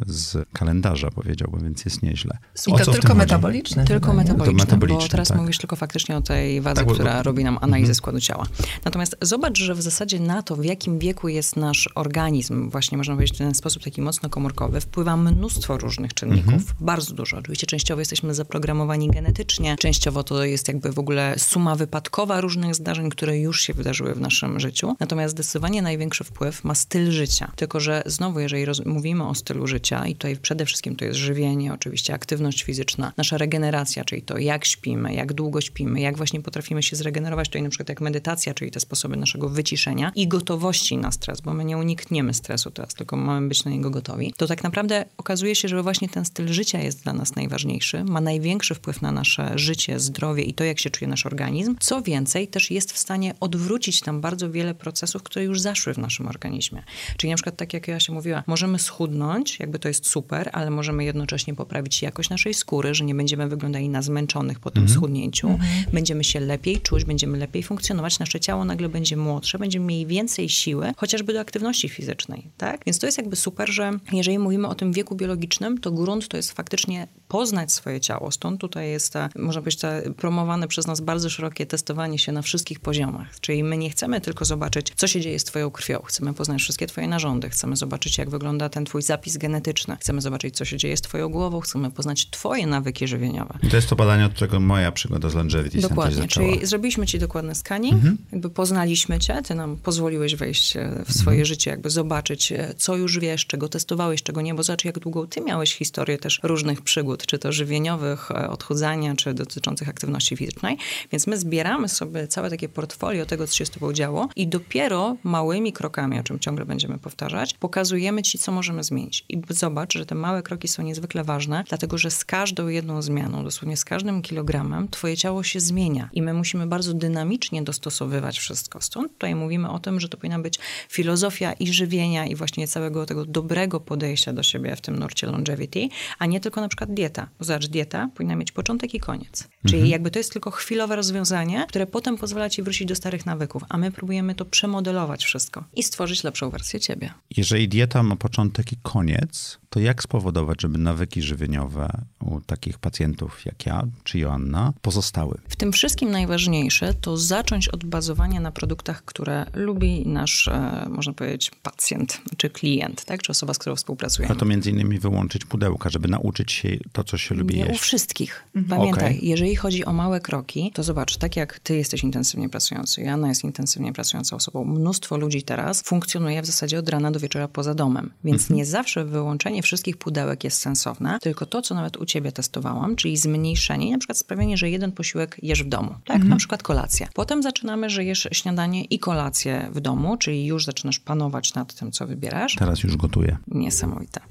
z 0.08 0.48
kalendarza, 0.54 1.12
powiedziałbym, 1.12 1.64
więc 1.64 1.86
jest 1.86 2.04
nieźle. 2.04 2.38
I 2.68 2.72
O 2.72 2.78
to 2.80 2.92
tylko 2.92 3.16
metaboliczne. 3.16 3.86
Tylko 3.86 4.14
metaboliczne, 4.14 4.56
To 4.60 4.66
metaboliczne, 4.66 5.04
bo 5.08 5.12
teraz 5.12 5.28
tak. 5.28 5.38
mówisz 5.38 5.58
tylko 5.58 5.76
faktycznie 5.76 6.18
o 6.18 6.22
tej 6.22 6.62
wadze, 6.62 6.76
Tak, 6.76 6.88
bo- 6.88 6.94
która 6.94 7.18
bo- 7.18 7.24
robi 7.24 7.44
nam 7.44 7.58
analizę 7.58 7.78
Mhm. 7.92 7.96
składu 7.96 8.20
ciała. 8.20 8.46
Natomiast 8.86 9.16
zobacz, 9.22 9.58
że 9.58 9.76
w 9.76 9.82
zasadzie 9.82 10.20
na 10.20 10.42
to, 10.44 10.56
w 10.56 10.66
jakim 10.66 11.00
wieku 11.00 11.28
jest 11.28 11.56
nasz 11.56 11.90
organizm, 11.96 12.70
właśnie 12.70 12.98
można 12.98 13.14
powiedzieć 13.16 13.36
w 13.36 13.38
ten 13.38 13.56
sposób 13.56 13.84
taki 13.84 14.02
mocno 14.02 14.30
komórkowy, 14.30 14.82
wpływa 14.82 15.18
mnóstwo 15.18 15.78
różnych 15.78 16.14
czynników, 16.14 16.54
Mhm. 16.54 16.76
bardzo 16.80 17.14
dużo. 17.14 17.38
Oczywiście 17.38 17.68
częściowo 17.68 18.02
jesteśmy 18.02 18.34
zaprogramowani 18.34 19.11
genetycznie, 19.12 19.76
częściowo 19.80 20.24
to 20.24 20.46
jest 20.46 20.68
jakby 20.68 20.92
w 20.92 21.00
ogóle 21.00 21.36
suma 21.38 21.76
wypadkowa 21.76 22.42
różnych 22.42 22.76
zdarzeń, 22.76 23.10
które 23.10 23.40
już 23.40 23.62
się 23.62 23.74
wydarzyły 23.74 24.14
w 24.14 24.22
naszym 24.22 24.60
życiu. 24.60 24.96
Natomiast 25.00 25.32
zdecydowanie 25.34 25.82
największy 25.82 26.24
wpływ 26.24 26.64
ma 26.64 26.76
styl 26.76 27.12
życia. 27.12 27.52
Tylko, 27.56 27.80
że 27.80 28.04
znowu, 28.06 28.40
jeżeli 28.40 28.66
mówimy 28.86 29.28
o 29.28 29.36
stylu 29.36 29.68
życia 29.68 30.08
i 30.08 30.14
tutaj 30.14 30.38
przede 30.38 30.66
wszystkim 30.66 30.96
to 30.96 31.06
jest 31.06 31.20
żywienie, 31.20 31.74
oczywiście 31.74 32.14
aktywność 32.14 32.64
fizyczna, 32.64 33.14
nasza 33.18 33.38
regeneracja, 33.38 34.06
czyli 34.06 34.22
to 34.22 34.38
jak 34.38 34.66
śpimy, 34.66 35.14
jak 35.14 35.34
długo 35.34 35.62
śpimy, 35.62 36.02
jak 36.02 36.18
właśnie 36.18 36.42
potrafimy 36.42 36.84
się 36.84 36.96
zregenerować, 36.96 37.50
czyli 37.50 37.64
na 37.64 37.70
przykład 37.70 37.90
jak 37.90 38.02
medytacja, 38.02 38.54
czyli 38.54 38.72
te 38.72 38.80
sposoby 38.80 39.18
naszego 39.18 39.50
wyciszenia 39.50 40.12
i 40.16 40.28
gotowości 40.28 40.98
na 40.98 41.12
stres, 41.12 41.42
bo 41.42 41.54
my 41.54 41.66
nie 41.66 41.78
unikniemy 41.78 42.34
stresu 42.34 42.72
teraz, 42.72 42.94
tylko 42.94 43.18
mamy 43.18 43.48
być 43.48 43.66
na 43.66 43.72
niego 43.72 43.90
gotowi, 43.90 44.34
to 44.38 44.48
tak 44.48 44.64
naprawdę 44.64 45.06
okazuje 45.18 45.56
się, 45.56 45.68
że 45.68 45.84
właśnie 45.84 46.10
ten 46.10 46.26
styl 46.26 46.48
życia 46.48 46.80
jest 46.80 47.04
dla 47.04 47.14
nas 47.14 47.36
najważniejszy, 47.36 48.04
ma 48.04 48.22
największy 48.22 48.76
wpływ 48.76 49.01
na 49.02 49.12
nasze 49.12 49.52
życie, 49.56 50.00
zdrowie 50.00 50.44
i 50.44 50.54
to, 50.54 50.64
jak 50.64 50.80
się 50.80 50.90
czuje 50.90 51.10
nasz 51.10 51.26
organizm. 51.26 51.76
Co 51.80 52.02
więcej, 52.02 52.48
też 52.48 52.72
jest 52.72 52.94
w 52.94 52.98
stanie 52.98 53.34
odwrócić 53.40 54.02
tam 54.02 54.22
bardzo 54.22 54.52
wiele 54.52 54.76
procesów, 54.76 55.24
które 55.24 55.46
już 55.46 55.62
zaszły 55.62 55.94
w 55.94 55.98
naszym 55.98 56.28
organizmie. 56.28 56.84
Czyli 57.18 57.32
na 57.32 57.36
przykład, 57.36 57.58
tak 57.58 57.74
jak 57.74 57.88
ja 57.88 58.00
się 58.00 58.14
mówiła, 58.14 58.44
możemy 58.48 58.80
schudnąć, 58.80 59.60
jakby 59.60 59.80
to 59.80 59.88
jest 59.88 60.08
super, 60.08 60.50
ale 60.54 60.70
możemy 60.70 61.04
jednocześnie 61.04 61.56
poprawić 61.56 62.02
jakość 62.02 62.30
naszej 62.30 62.54
skóry, 62.54 62.96
że 62.96 63.04
nie 63.06 63.16
będziemy 63.16 63.48
wyglądali 63.48 63.90
na 63.90 64.02
zmęczonych 64.02 64.60
po 64.60 64.72
tym 64.72 64.84
mhm. 64.84 64.98
schudnięciu. 64.98 65.48
Mhm. 65.48 65.86
Będziemy 65.94 66.24
się 66.24 66.40
lepiej 66.40 66.82
czuć, 66.82 67.06
będziemy 67.06 67.38
lepiej 67.38 67.64
funkcjonować, 67.64 68.20
nasze 68.20 68.40
ciało 68.40 68.66
nagle 68.66 68.90
będzie 68.90 69.18
młodsze, 69.18 69.60
będziemy 69.60 69.86
mieli 69.86 70.06
więcej 70.06 70.50
siły, 70.50 70.94
chociażby 70.98 71.34
do 71.34 71.40
aktywności 71.40 71.90
fizycznej, 71.90 72.48
tak? 72.58 72.86
Więc 72.86 73.00
to 73.00 73.06
jest 73.06 73.18
jakby 73.18 73.36
super, 73.36 73.70
że 73.70 73.92
jeżeli 74.14 74.40
mówimy 74.40 74.68
o 74.68 74.76
tym 74.76 74.94
wieku 74.94 75.16
biologicznym, 75.16 75.78
to 75.78 75.92
grunt 75.92 76.28
to 76.28 76.38
jest 76.38 76.52
faktycznie 76.52 77.08
poznać 77.32 77.72
swoje 77.72 78.00
ciało. 78.00 78.32
Stąd 78.32 78.62
tutaj 78.62 78.90
jest, 78.90 79.14
ta, 79.14 79.30
można 79.36 79.62
powiedzieć, 79.62 79.82
ta 79.82 79.92
promowane 80.18 80.68
przez 80.68 80.88
nas 80.88 81.02
bardzo 81.02 81.30
szerokie 81.30 81.66
testowanie 81.66 82.20
się 82.20 82.32
na 82.32 82.42
wszystkich 82.42 82.80
poziomach. 82.80 83.40
Czyli 83.40 83.64
my 83.64 83.78
nie 83.78 83.90
chcemy 83.90 84.22
tylko 84.22 84.46
zobaczyć, 84.46 84.94
co 84.96 85.08
się 85.08 85.22
dzieje 85.22 85.40
z 85.40 85.44
twoją 85.44 85.72
krwią. 85.72 86.02
Chcemy 86.06 86.34
poznać 86.34 86.62
wszystkie 86.62 86.88
twoje 86.88 87.08
narządy. 87.08 87.50
Chcemy 87.50 87.76
zobaczyć, 87.76 88.18
jak 88.18 88.30
wygląda 88.30 88.70
ten 88.70 88.86
twój 88.86 89.02
zapis 89.02 89.38
genetyczny. 89.38 89.98
Chcemy 90.00 90.22
zobaczyć, 90.22 90.56
co 90.56 90.66
się 90.66 90.78
dzieje 90.78 90.98
z 90.98 91.02
twoją 91.02 91.30
głową. 91.30 91.60
Chcemy 91.60 91.92
poznać 91.92 92.30
twoje 92.30 92.68
nawyki 92.68 93.08
żywieniowe. 93.08 93.60
I 93.64 93.68
to 93.68 93.76
jest 93.76 93.90
to 93.90 93.96
badanie, 93.96 94.26
od 94.26 94.34
którego 94.34 94.60
moja 94.60 94.92
przygoda 94.92 95.30
z 95.30 95.34
Longevity 95.36 95.82
Dokładnie, 95.82 96.28
czyli 96.28 96.66
zrobiliśmy 96.66 97.08
ci 97.08 97.20
dokładny 97.20 97.56
scanning, 97.56 97.94
mhm. 97.94 98.18
jakby 98.32 98.50
poznaliśmy 98.50 99.20
cię, 99.20 99.42
ty 99.42 99.56
nam 99.56 99.78
pozwoliłeś 99.78 100.36
wejść 100.36 100.78
e, 100.78 101.04
w 101.06 101.14
swoje 101.14 101.36
mhm. 101.36 101.46
życie, 101.46 101.72
jakby 101.72 101.90
zobaczyć, 101.90 102.52
e, 102.52 102.74
co 102.78 102.96
już 102.96 103.20
wiesz, 103.20 103.46
czego 103.46 103.70
testowałeś, 103.70 104.24
czego 104.24 104.42
nie, 104.42 104.54
bo 104.54 104.64
zobacz, 104.64 104.86
jak 104.86 105.00
długo 105.00 105.28
ty 105.28 105.42
miałeś 105.42 105.76
historię 105.76 106.18
też 106.18 106.40
różnych 106.44 106.82
przygód, 106.82 107.21
czy 107.26 107.40
to 107.40 107.52
żywieniowych, 107.52 108.32
e, 108.32 108.50
odchudzania, 108.50 109.16
czy 109.16 109.34
dotyczących 109.34 109.90
aktywności 109.90 110.38
fizycznej. 110.38 110.78
Więc 111.12 111.28
my 111.28 111.38
zbieramy 111.38 111.90
sobie 111.90 112.28
całe 112.28 112.50
takie 112.50 112.70
portfolio 112.70 113.26
tego, 113.26 113.48
co 113.48 113.56
się 113.56 113.66
z 113.66 113.70
tobą 113.70 113.94
działo 113.94 114.30
i 114.36 114.48
dopiero 114.48 115.16
małymi 115.24 115.74
krokami, 115.74 116.20
o 116.20 116.24
czym 116.24 116.40
ciągle 116.40 116.66
będziemy 116.66 116.98
powtarzać, 116.98 117.54
pokazujemy 117.54 118.24
ci, 118.24 118.38
co 118.38 118.52
możemy 118.52 118.84
zmienić. 118.84 119.26
I 119.30 119.42
zobacz, 119.50 119.94
że 119.94 120.06
te 120.06 120.16
małe 120.16 120.44
kroki 120.44 120.68
są 120.68 120.84
niezwykle 120.84 121.24
ważne, 121.24 121.64
dlatego 121.70 121.98
że 121.98 122.12
z 122.12 122.26
każdą 122.26 122.68
jedną 122.68 123.02
zmianą, 123.02 123.44
dosłownie 123.44 123.78
z 123.78 123.86
każdym 123.86 124.22
kilogramem, 124.22 124.88
twoje 124.88 125.18
ciało 125.18 125.44
się 125.44 125.60
zmienia 125.60 126.10
i 126.14 126.22
my 126.22 126.34
musimy 126.34 126.68
bardzo 126.68 126.94
dynamicznie 126.94 127.62
dostosowywać 127.62 128.40
wszystko. 128.40 128.82
Stąd 128.82 129.12
tutaj 129.12 129.36
mówimy 129.36 129.70
o 129.70 129.80
tym, 129.80 130.00
że 130.00 130.10
to 130.10 130.18
powinna 130.18 130.40
być 130.40 130.60
filozofia 130.90 131.54
i 131.54 131.74
żywienia 131.74 132.26
i 132.26 132.36
właśnie 132.36 132.68
całego 132.68 133.06
tego 133.06 133.26
dobrego 133.26 133.80
podejścia 133.80 134.34
do 134.34 134.44
siebie 134.44 134.76
w 134.76 134.82
tym 134.82 135.00
nurcie 135.00 135.28
longevity, 135.28 135.90
a 136.20 136.26
nie 136.26 136.40
tylko 136.40 136.62
na 136.62 136.68
przykład 136.68 136.94
dieta. 137.12 137.28
Zobacz, 137.40 137.68
dieta 137.68 138.10
powinna 138.16 138.36
mieć 138.36 138.52
początek 138.52 138.94
i 138.94 139.00
koniec. 139.00 139.48
Czyli 139.66 139.74
mhm. 139.74 139.92
jakby 139.92 140.12
to 140.12 140.20
jest 140.20 140.34
tylko 140.34 140.52
chwilowe 140.52 140.96
rozwiązanie, 140.96 141.66
które 141.70 141.88
potem 141.88 142.18
pozwala 142.18 142.50
ci 142.50 142.64
wrócić 142.64 142.88
do 142.88 142.96
starych 142.96 143.26
nawyków, 143.26 143.64
a 143.70 143.78
my 143.78 143.92
próbujemy 143.92 144.36
to 144.36 144.46
przemodelować 144.46 145.24
wszystko 145.24 145.64
i 145.74 145.84
stworzyć 145.84 146.24
lepszą 146.24 146.50
wersję 146.50 146.80
ciebie. 146.80 147.14
Jeżeli 147.38 147.70
dieta 147.70 148.04
ma 148.04 148.16
początek 148.16 148.74
i 148.74 148.78
koniec, 148.84 149.58
to 149.70 149.80
jak 149.80 150.04
spowodować, 150.04 150.62
żeby 150.62 150.78
nawyki 150.78 151.22
żywieniowe 151.22 152.02
u 152.20 152.42
takich 152.42 152.80
pacjentów 152.80 153.46
jak 153.46 153.66
ja 153.66 153.84
czy 154.04 154.20
Joanna 154.20 154.74
pozostały? 154.82 155.38
W 155.50 155.56
tym 155.56 155.72
wszystkim 155.72 156.12
najważniejsze 156.12 156.94
to 156.94 157.18
zacząć 157.18 157.68
od 157.68 157.86
bazowania 157.86 158.40
na 158.40 158.52
produktach, 158.52 159.06
które 159.06 159.46
lubi 159.54 160.08
nasz, 160.08 160.48
e, 160.48 160.88
można 160.90 161.14
powiedzieć, 161.14 161.52
pacjent 161.64 162.22
czy 162.38 162.50
klient, 162.50 163.06
tak? 163.06 163.22
czy 163.22 163.32
osoba, 163.32 163.54
z 163.54 163.58
którą 163.58 163.76
współpracujemy. 163.76 164.36
A 164.36 164.38
to 164.38 164.46
między 164.46 164.70
innymi 164.70 165.00
wyłączyć 165.00 165.46
pudełka, 165.46 165.90
żeby 165.90 166.08
nauczyć 166.08 166.52
się 166.52 166.78
to, 166.92 167.01
co 167.04 167.18
się 167.18 167.36
lubi 167.36 167.56
Nie 167.56 167.62
jeść. 167.62 167.80
u 167.80 167.84
wszystkich. 167.84 168.44
Pamiętaj, 168.70 169.16
okay. 169.16 169.20
jeżeli 169.22 169.56
chodzi 169.56 169.86
o 169.86 169.94
małe 169.94 170.20
kroki, 170.20 170.72
to 170.74 170.84
zobacz, 170.84 171.18
tak 171.18 171.36
jak 171.36 171.60
ty 171.60 171.76
jesteś 171.76 172.04
intensywnie 172.04 172.50
pracujący, 172.50 173.02
Joanna 173.02 173.28
jest 173.28 173.44
intensywnie 173.44 173.94
pracującą 173.94 174.36
osobą, 174.36 174.66
mnóstwo 174.66 175.18
ludzi 175.18 175.44
teraz 175.44 175.82
funkcjonuje 175.82 176.42
w 176.42 176.46
zasadzie 176.46 176.80
od 176.80 176.90
rana 176.90 177.12
do 177.12 177.20
wieczora 177.20 177.48
poza 177.48 177.74
domem, 177.74 178.12
więc 178.24 178.42
mhm. 178.42 178.58
nie 178.58 178.66
zawsze 178.66 179.06
wyłączenie 179.06 179.62
wszystkich 179.64 179.98
pudełek 179.98 180.44
jest 180.44 180.58
sensowne, 180.58 181.20
tylko 181.22 181.46
to, 181.46 181.62
co 181.62 181.76
nawet 181.76 181.98
u 181.98 182.06
ciebie 182.06 182.32
testowałam, 182.32 182.96
czyli 182.96 183.18
zmniejszenie, 183.18 183.92
na 183.92 183.98
przykład 183.98 184.18
sprawienie, 184.18 184.58
że 184.58 184.70
jeden 184.70 184.92
posiłek 184.92 185.38
jesz 185.44 185.64
w 185.64 185.70
domu, 185.70 185.96
tak? 186.06 186.16
Mhm. 186.16 186.30
Na 186.30 186.36
przykład 186.36 186.64
kolacja. 186.64 187.08
Potem 187.14 187.44
zaczynamy, 187.44 187.90
że 187.90 188.04
jesz 188.04 188.28
śniadanie 188.32 188.84
i 188.84 189.00
kolację 189.00 189.70
w 189.74 189.80
domu, 189.80 190.18
czyli 190.18 190.46
już 190.46 190.66
zaczynasz 190.66 191.00
panować 191.00 191.54
nad 191.54 191.74
tym, 191.74 191.92
co 191.92 192.08
wybierasz. 192.08 192.56
Teraz 192.56 192.84
już 192.84 192.98
gotuję. 192.98 193.38
Niesamowite. 193.48 194.22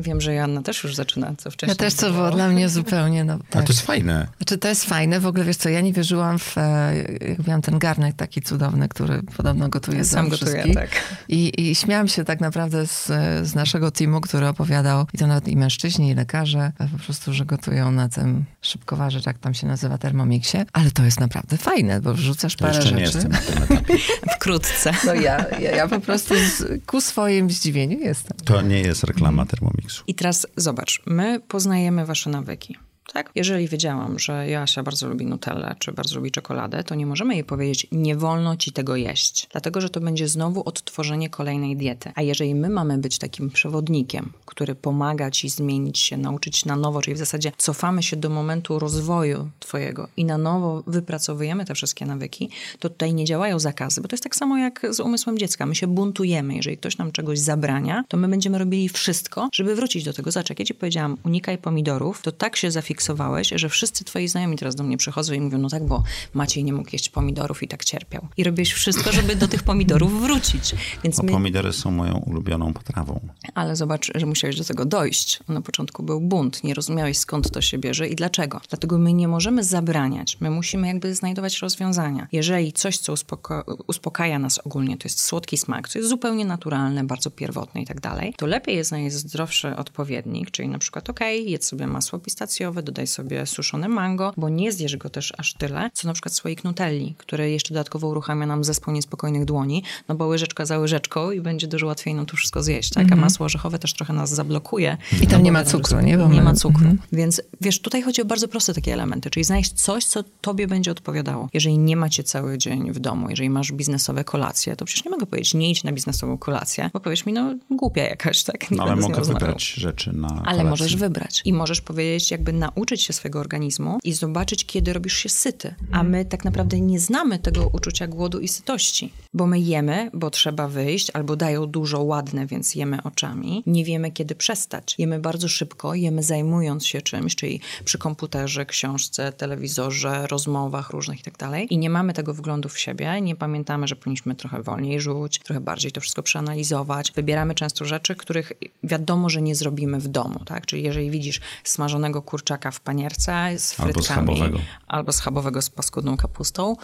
Wiem, 0.00 0.20
że 0.20 0.34
Joanna 0.34 0.62
też 0.62 0.84
już 0.84 0.94
zaczyna, 0.94 1.34
co 1.38 1.50
wcześniej. 1.50 1.72
Ja 1.72 1.76
też, 1.76 1.94
co 1.94 2.07
było 2.12 2.30
dla 2.30 2.48
mnie 2.48 2.68
zupełnie, 2.68 3.24
no 3.24 3.38
tak. 3.50 3.62
A 3.62 3.66
to 3.66 3.72
jest 3.72 3.86
fajne. 3.86 4.26
Znaczy, 4.36 4.58
to 4.58 4.68
jest 4.68 4.84
fajne. 4.84 5.20
W 5.20 5.26
ogóle, 5.26 5.44
wiesz 5.44 5.56
co, 5.56 5.68
ja 5.68 5.80
nie 5.80 5.92
wierzyłam 5.92 6.38
w, 6.38 6.58
e, 6.58 6.94
jak 7.28 7.46
miałam 7.46 7.62
ten 7.62 7.78
garnek 7.78 8.16
taki 8.16 8.42
cudowny, 8.42 8.88
który 8.88 9.22
podobno 9.36 9.68
gotuje 9.68 10.04
Sam 10.04 10.28
gotuje, 10.28 10.74
tak. 10.74 10.88
I, 11.28 11.70
I 11.70 11.74
śmiałam 11.74 12.08
się 12.08 12.24
tak 12.24 12.40
naprawdę 12.40 12.86
z, 12.86 13.06
z 13.48 13.54
naszego 13.54 13.90
teamu, 13.90 14.20
który 14.20 14.48
opowiadał, 14.48 15.06
i 15.12 15.18
to 15.18 15.26
nawet 15.26 15.48
i 15.48 15.56
mężczyźni, 15.56 16.10
i 16.10 16.14
lekarze, 16.14 16.72
po 16.92 16.98
prostu, 17.04 17.32
że 17.32 17.44
gotują 17.44 17.90
na 17.90 18.08
tym 18.08 18.44
szybkowarze, 18.62 19.20
jak 19.26 19.38
tam 19.38 19.54
się 19.54 19.66
nazywa, 19.66 19.98
Thermomixie. 19.98 20.64
Ale 20.72 20.90
to 20.90 21.04
jest 21.04 21.20
naprawdę 21.20 21.56
fajne, 21.56 22.00
bo 22.00 22.14
wrzucasz 22.14 22.56
parę 22.56 22.74
Jeszcze 22.74 22.82
rzeczy. 22.82 22.96
nie 22.96 23.02
jestem 23.02 23.32
na 23.32 23.38
tym 23.38 23.62
etapie. 23.62 23.94
Wkrótce. 24.36 24.92
No 25.06 25.14
ja, 25.14 25.44
ja, 25.60 25.76
ja 25.76 25.88
po 25.88 26.00
prostu 26.00 26.34
z, 26.34 26.84
ku 26.86 27.00
swoim 27.00 27.50
zdziwieniu 27.50 27.98
jestem. 27.98 28.36
To 28.44 28.62
nie 28.62 28.80
jest 28.80 29.04
reklama 29.04 29.46
Thermomixu. 29.46 30.04
I 30.06 30.14
teraz 30.14 30.46
zobacz, 30.56 31.02
my 31.06 31.40
poznajemy 31.40 31.87
wasze 32.04 32.30
nawyki. 32.30 32.76
Tak? 33.12 33.30
Jeżeli 33.34 33.68
wiedziałam, 33.68 34.18
że 34.18 34.48
Jasia 34.48 34.82
bardzo 34.82 35.08
lubi 35.08 35.26
Nutellę, 35.26 35.76
czy 35.78 35.92
bardzo 35.92 36.16
lubi 36.16 36.30
czekoladę, 36.30 36.84
to 36.84 36.94
nie 36.94 37.06
możemy 37.06 37.34
jej 37.34 37.44
powiedzieć, 37.44 37.86
nie 37.92 38.16
wolno 38.16 38.56
ci 38.56 38.72
tego 38.72 38.96
jeść, 38.96 39.48
dlatego 39.52 39.80
że 39.80 39.90
to 39.90 40.00
będzie 40.00 40.28
znowu 40.28 40.62
odtworzenie 40.68 41.30
kolejnej 41.30 41.76
diety. 41.76 42.12
A 42.14 42.22
jeżeli 42.22 42.54
my 42.54 42.68
mamy 42.68 42.98
być 42.98 43.18
takim 43.18 43.50
przewodnikiem, 43.50 44.32
który 44.46 44.74
pomaga 44.74 45.30
ci 45.30 45.48
zmienić 45.48 45.98
się, 45.98 46.16
nauczyć 46.16 46.64
na 46.64 46.76
nowo, 46.76 47.02
czyli 47.02 47.14
w 47.14 47.18
zasadzie 47.18 47.52
cofamy 47.56 48.02
się 48.02 48.16
do 48.16 48.30
momentu 48.30 48.78
rozwoju 48.78 49.50
twojego 49.58 50.08
i 50.16 50.24
na 50.24 50.38
nowo 50.38 50.82
wypracowujemy 50.86 51.64
te 51.64 51.74
wszystkie 51.74 52.06
nawyki, 52.06 52.50
to 52.78 52.90
tutaj 52.90 53.14
nie 53.14 53.24
działają 53.24 53.58
zakazy, 53.58 54.00
bo 54.00 54.08
to 54.08 54.14
jest 54.14 54.24
tak 54.24 54.36
samo 54.36 54.58
jak 54.58 54.86
z 54.90 55.00
umysłem 55.00 55.38
dziecka. 55.38 55.66
My 55.66 55.74
się 55.74 55.86
buntujemy. 55.86 56.54
Jeżeli 56.54 56.76
ktoś 56.76 56.98
nam 56.98 57.12
czegoś 57.12 57.38
zabrania, 57.38 58.04
to 58.08 58.16
my 58.16 58.28
będziemy 58.28 58.58
robili 58.58 58.88
wszystko, 58.88 59.48
żeby 59.52 59.74
wrócić 59.74 60.04
do 60.04 60.12
tego. 60.12 60.30
Jak 60.48 60.58
ja 60.58 60.64
ci 60.64 60.74
powiedziałam, 60.74 61.16
unikaj 61.24 61.58
pomidorów, 61.58 62.22
to 62.22 62.32
tak 62.32 62.56
się 62.56 62.70
zafiksuje 62.70 62.97
zafiksowałeś, 62.98 63.52
że 63.54 63.68
wszyscy 63.68 64.04
twoi 64.04 64.28
znajomi 64.28 64.56
teraz 64.56 64.74
do 64.74 64.84
mnie 64.84 64.96
przychodzą 64.96 65.32
i 65.32 65.40
mówią, 65.40 65.58
no 65.58 65.68
tak, 65.68 65.86
bo 65.86 66.02
Maciej 66.34 66.64
nie 66.64 66.72
mógł 66.72 66.90
jeść 66.92 67.08
pomidorów 67.08 67.62
i 67.62 67.68
tak 67.68 67.84
cierpiał. 67.84 68.28
I 68.36 68.44
robisz 68.44 68.72
wszystko, 68.72 69.12
żeby 69.12 69.36
do 69.36 69.48
tych 69.48 69.62
pomidorów 69.62 70.22
wrócić. 70.22 70.74
Więc 71.04 71.16
bo 71.16 71.22
my... 71.22 71.32
pomidory 71.32 71.72
są 71.72 71.90
moją 71.90 72.18
ulubioną 72.26 72.72
potrawą. 72.72 73.20
Ale 73.54 73.76
zobacz, 73.76 74.10
że 74.14 74.26
musiałeś 74.26 74.58
do 74.58 74.64
tego 74.64 74.84
dojść. 74.84 75.40
Na 75.48 75.60
początku 75.60 76.02
był 76.02 76.20
bunt, 76.20 76.64
nie 76.64 76.74
rozumiałeś 76.74 77.18
skąd 77.18 77.50
to 77.50 77.60
się 77.60 77.78
bierze 77.78 78.08
i 78.08 78.14
dlaczego. 78.14 78.60
Dlatego 78.68 78.98
my 78.98 79.12
nie 79.12 79.28
możemy 79.28 79.64
zabraniać, 79.64 80.36
my 80.40 80.50
musimy 80.50 80.86
jakby 80.86 81.14
znajdować 81.14 81.58
rozwiązania. 81.58 82.28
Jeżeli 82.32 82.72
coś, 82.72 82.98
co 82.98 83.12
uspoko 83.12 83.64
uspokaja 83.86 84.38
nas 84.38 84.58
ogólnie, 84.58 84.96
to 84.96 85.08
jest 85.08 85.20
słodki 85.20 85.58
smak, 85.58 85.88
co 85.88 85.98
jest 85.98 86.08
zupełnie 86.08 86.44
naturalne, 86.44 87.04
bardzo 87.04 87.30
pierwotne 87.30 87.82
i 87.82 87.86
tak 87.86 88.00
dalej, 88.00 88.34
to 88.36 88.46
lepiej 88.46 88.76
jest 88.76 88.88
znaleźć 88.88 89.16
zdrowszy 89.16 89.76
odpowiednik, 89.76 90.50
czyli 90.50 90.68
na 90.68 90.78
przykład 90.78 91.10
ok, 91.10 91.20
jedz 91.44 91.66
sobie 91.66 91.86
masło 91.86 92.18
pistacjowe, 92.18 92.82
dodaj 92.88 93.06
sobie 93.06 93.46
suszone 93.46 93.88
mango, 93.88 94.32
bo 94.36 94.48
nie 94.48 94.72
zjesz 94.72 94.96
go 94.96 95.10
też 95.10 95.32
aż 95.38 95.54
tyle, 95.54 95.90
co 95.94 96.08
na 96.08 96.14
przykład 96.14 96.34
słoik 96.34 96.64
nutelli, 96.64 97.14
który 97.18 97.50
jeszcze 97.50 97.74
dodatkowo 97.74 98.08
uruchamia 98.08 98.46
nam 98.46 98.64
zespół 98.64 98.94
niespokojnych 98.94 99.44
dłoni, 99.44 99.82
no 100.08 100.14
bo 100.14 100.26
łyżeczka 100.26 100.66
za 100.66 100.78
łyżeczką 100.78 101.30
i 101.30 101.40
będzie 101.40 101.66
dużo 101.66 101.86
łatwiej 101.86 102.14
nam 102.14 102.26
to 102.26 102.36
wszystko 102.36 102.62
zjeść, 102.62 102.90
tak? 102.90 103.02
A 103.02 103.04
mhm. 103.04 103.20
masło 103.20 103.46
orzechowe 103.46 103.78
też 103.78 103.94
trochę 103.94 104.12
nas 104.12 104.30
zablokuje. 104.30 104.96
I 105.22 105.26
tam 105.26 105.42
nie 105.42 105.52
ma 105.52 105.64
cukru, 105.64 106.00
nie? 106.00 106.18
Bo 106.18 106.28
nie 106.28 106.42
ma 106.42 106.54
cukru. 106.54 106.84
Mhm. 106.84 106.98
Więc 107.12 107.42
wiesz, 107.60 107.80
tutaj 107.80 108.02
chodzi 108.02 108.22
o 108.22 108.24
bardzo 108.24 108.48
proste 108.48 108.74
takie 108.74 108.92
elementy, 108.92 109.30
czyli 109.30 109.44
znaleźć 109.44 109.72
coś, 109.72 110.04
co 110.04 110.24
tobie 110.40 110.66
będzie 110.66 110.90
odpowiadało. 110.90 111.48
Jeżeli 111.54 111.78
nie 111.78 111.96
macie 111.96 112.24
cały 112.24 112.58
dzień 112.58 112.92
w 112.92 112.98
domu, 112.98 113.30
jeżeli 113.30 113.50
masz 113.50 113.72
biznesowe 113.72 114.24
kolacje, 114.24 114.76
to 114.76 114.84
przecież 114.84 115.04
nie 115.04 115.10
mogę 115.10 115.26
powiedzieć, 115.26 115.54
nie 115.54 115.70
idź 115.70 115.84
na 115.84 115.92
biznesową 115.92 116.38
kolację, 116.38 116.90
bo 116.92 117.00
powiesz 117.00 117.26
mi, 117.26 117.32
no 117.32 117.54
głupia 117.70 118.02
jakaś, 118.02 118.42
tak? 118.44 118.70
No, 118.70 118.82
ale 118.82 118.96
mogę 118.96 119.20
wybrać 119.20 119.64
rzeczy 119.64 120.12
na 120.12 120.42
Ale 120.46 120.64
możesz 120.64 120.96
wybrać. 120.96 121.42
I 121.44 121.52
możesz 121.52 121.80
powiedzieć, 121.80 122.30
jakby 122.30 122.52
nauczyć 122.52 122.77
nauczyć 122.78 123.02
się 123.02 123.12
swojego 123.12 123.40
organizmu 123.40 123.98
i 124.04 124.12
zobaczyć, 124.12 124.66
kiedy 124.66 124.92
robisz 124.92 125.16
się 125.16 125.28
syty. 125.28 125.74
A 125.92 126.02
my 126.02 126.24
tak 126.24 126.44
naprawdę 126.44 126.80
nie 126.80 127.00
znamy 127.00 127.38
tego 127.38 127.70
uczucia 127.72 128.06
głodu 128.06 128.40
i 128.40 128.48
sytości, 128.48 129.12
bo 129.34 129.46
my 129.46 129.60
jemy, 129.60 130.10
bo 130.14 130.30
trzeba 130.30 130.68
wyjść, 130.68 131.10
albo 131.10 131.36
dają 131.36 131.66
dużo 131.66 132.02
ładne, 132.02 132.46
więc 132.46 132.74
jemy 132.74 133.02
oczami. 133.02 133.62
Nie 133.66 133.84
wiemy, 133.84 134.10
kiedy 134.10 134.34
przestać. 134.34 134.94
Jemy 134.98 135.18
bardzo 135.18 135.48
szybko, 135.48 135.94
jemy 135.94 136.22
zajmując 136.22 136.86
się 136.86 137.02
czymś, 137.02 137.36
czyli 137.36 137.60
przy 137.84 137.98
komputerze, 137.98 138.66
książce, 138.66 139.32
telewizorze, 139.32 140.26
rozmowach 140.26 140.90
różnych 140.90 141.20
i 141.20 141.22
tak 141.22 141.38
dalej. 141.38 141.66
I 141.70 141.78
nie 141.78 141.90
mamy 141.90 142.12
tego 142.12 142.34
wglądu 142.34 142.68
w 142.68 142.78
siebie, 142.78 143.20
nie 143.20 143.36
pamiętamy, 143.36 143.88
że 143.88 143.96
powinniśmy 143.96 144.34
trochę 144.34 144.62
wolniej 144.62 145.00
rzuć, 145.00 145.38
trochę 145.38 145.60
bardziej 145.60 145.92
to 145.92 146.00
wszystko 146.00 146.22
przeanalizować. 146.22 147.12
Wybieramy 147.12 147.54
często 147.54 147.84
rzeczy, 147.84 148.16
których 148.16 148.52
wiadomo, 148.82 149.28
że 149.28 149.42
nie 149.42 149.54
zrobimy 149.54 150.00
w 150.00 150.08
domu, 150.08 150.40
tak? 150.44 150.66
Czyli 150.66 150.82
jeżeli 150.82 151.10
widzisz 151.10 151.40
smażonego 151.64 152.22
kurczaka 152.22 152.57
w 152.72 152.80
panierce 152.80 153.58
z 153.58 153.72
frytkami. 153.72 153.94
Albo 153.96 154.02
schabowego. 154.02 154.58
Albo 154.88 155.12
schabowego 155.12 155.62
z 155.62 155.70
paskudną 155.70 156.16
kapustą. 156.16 156.76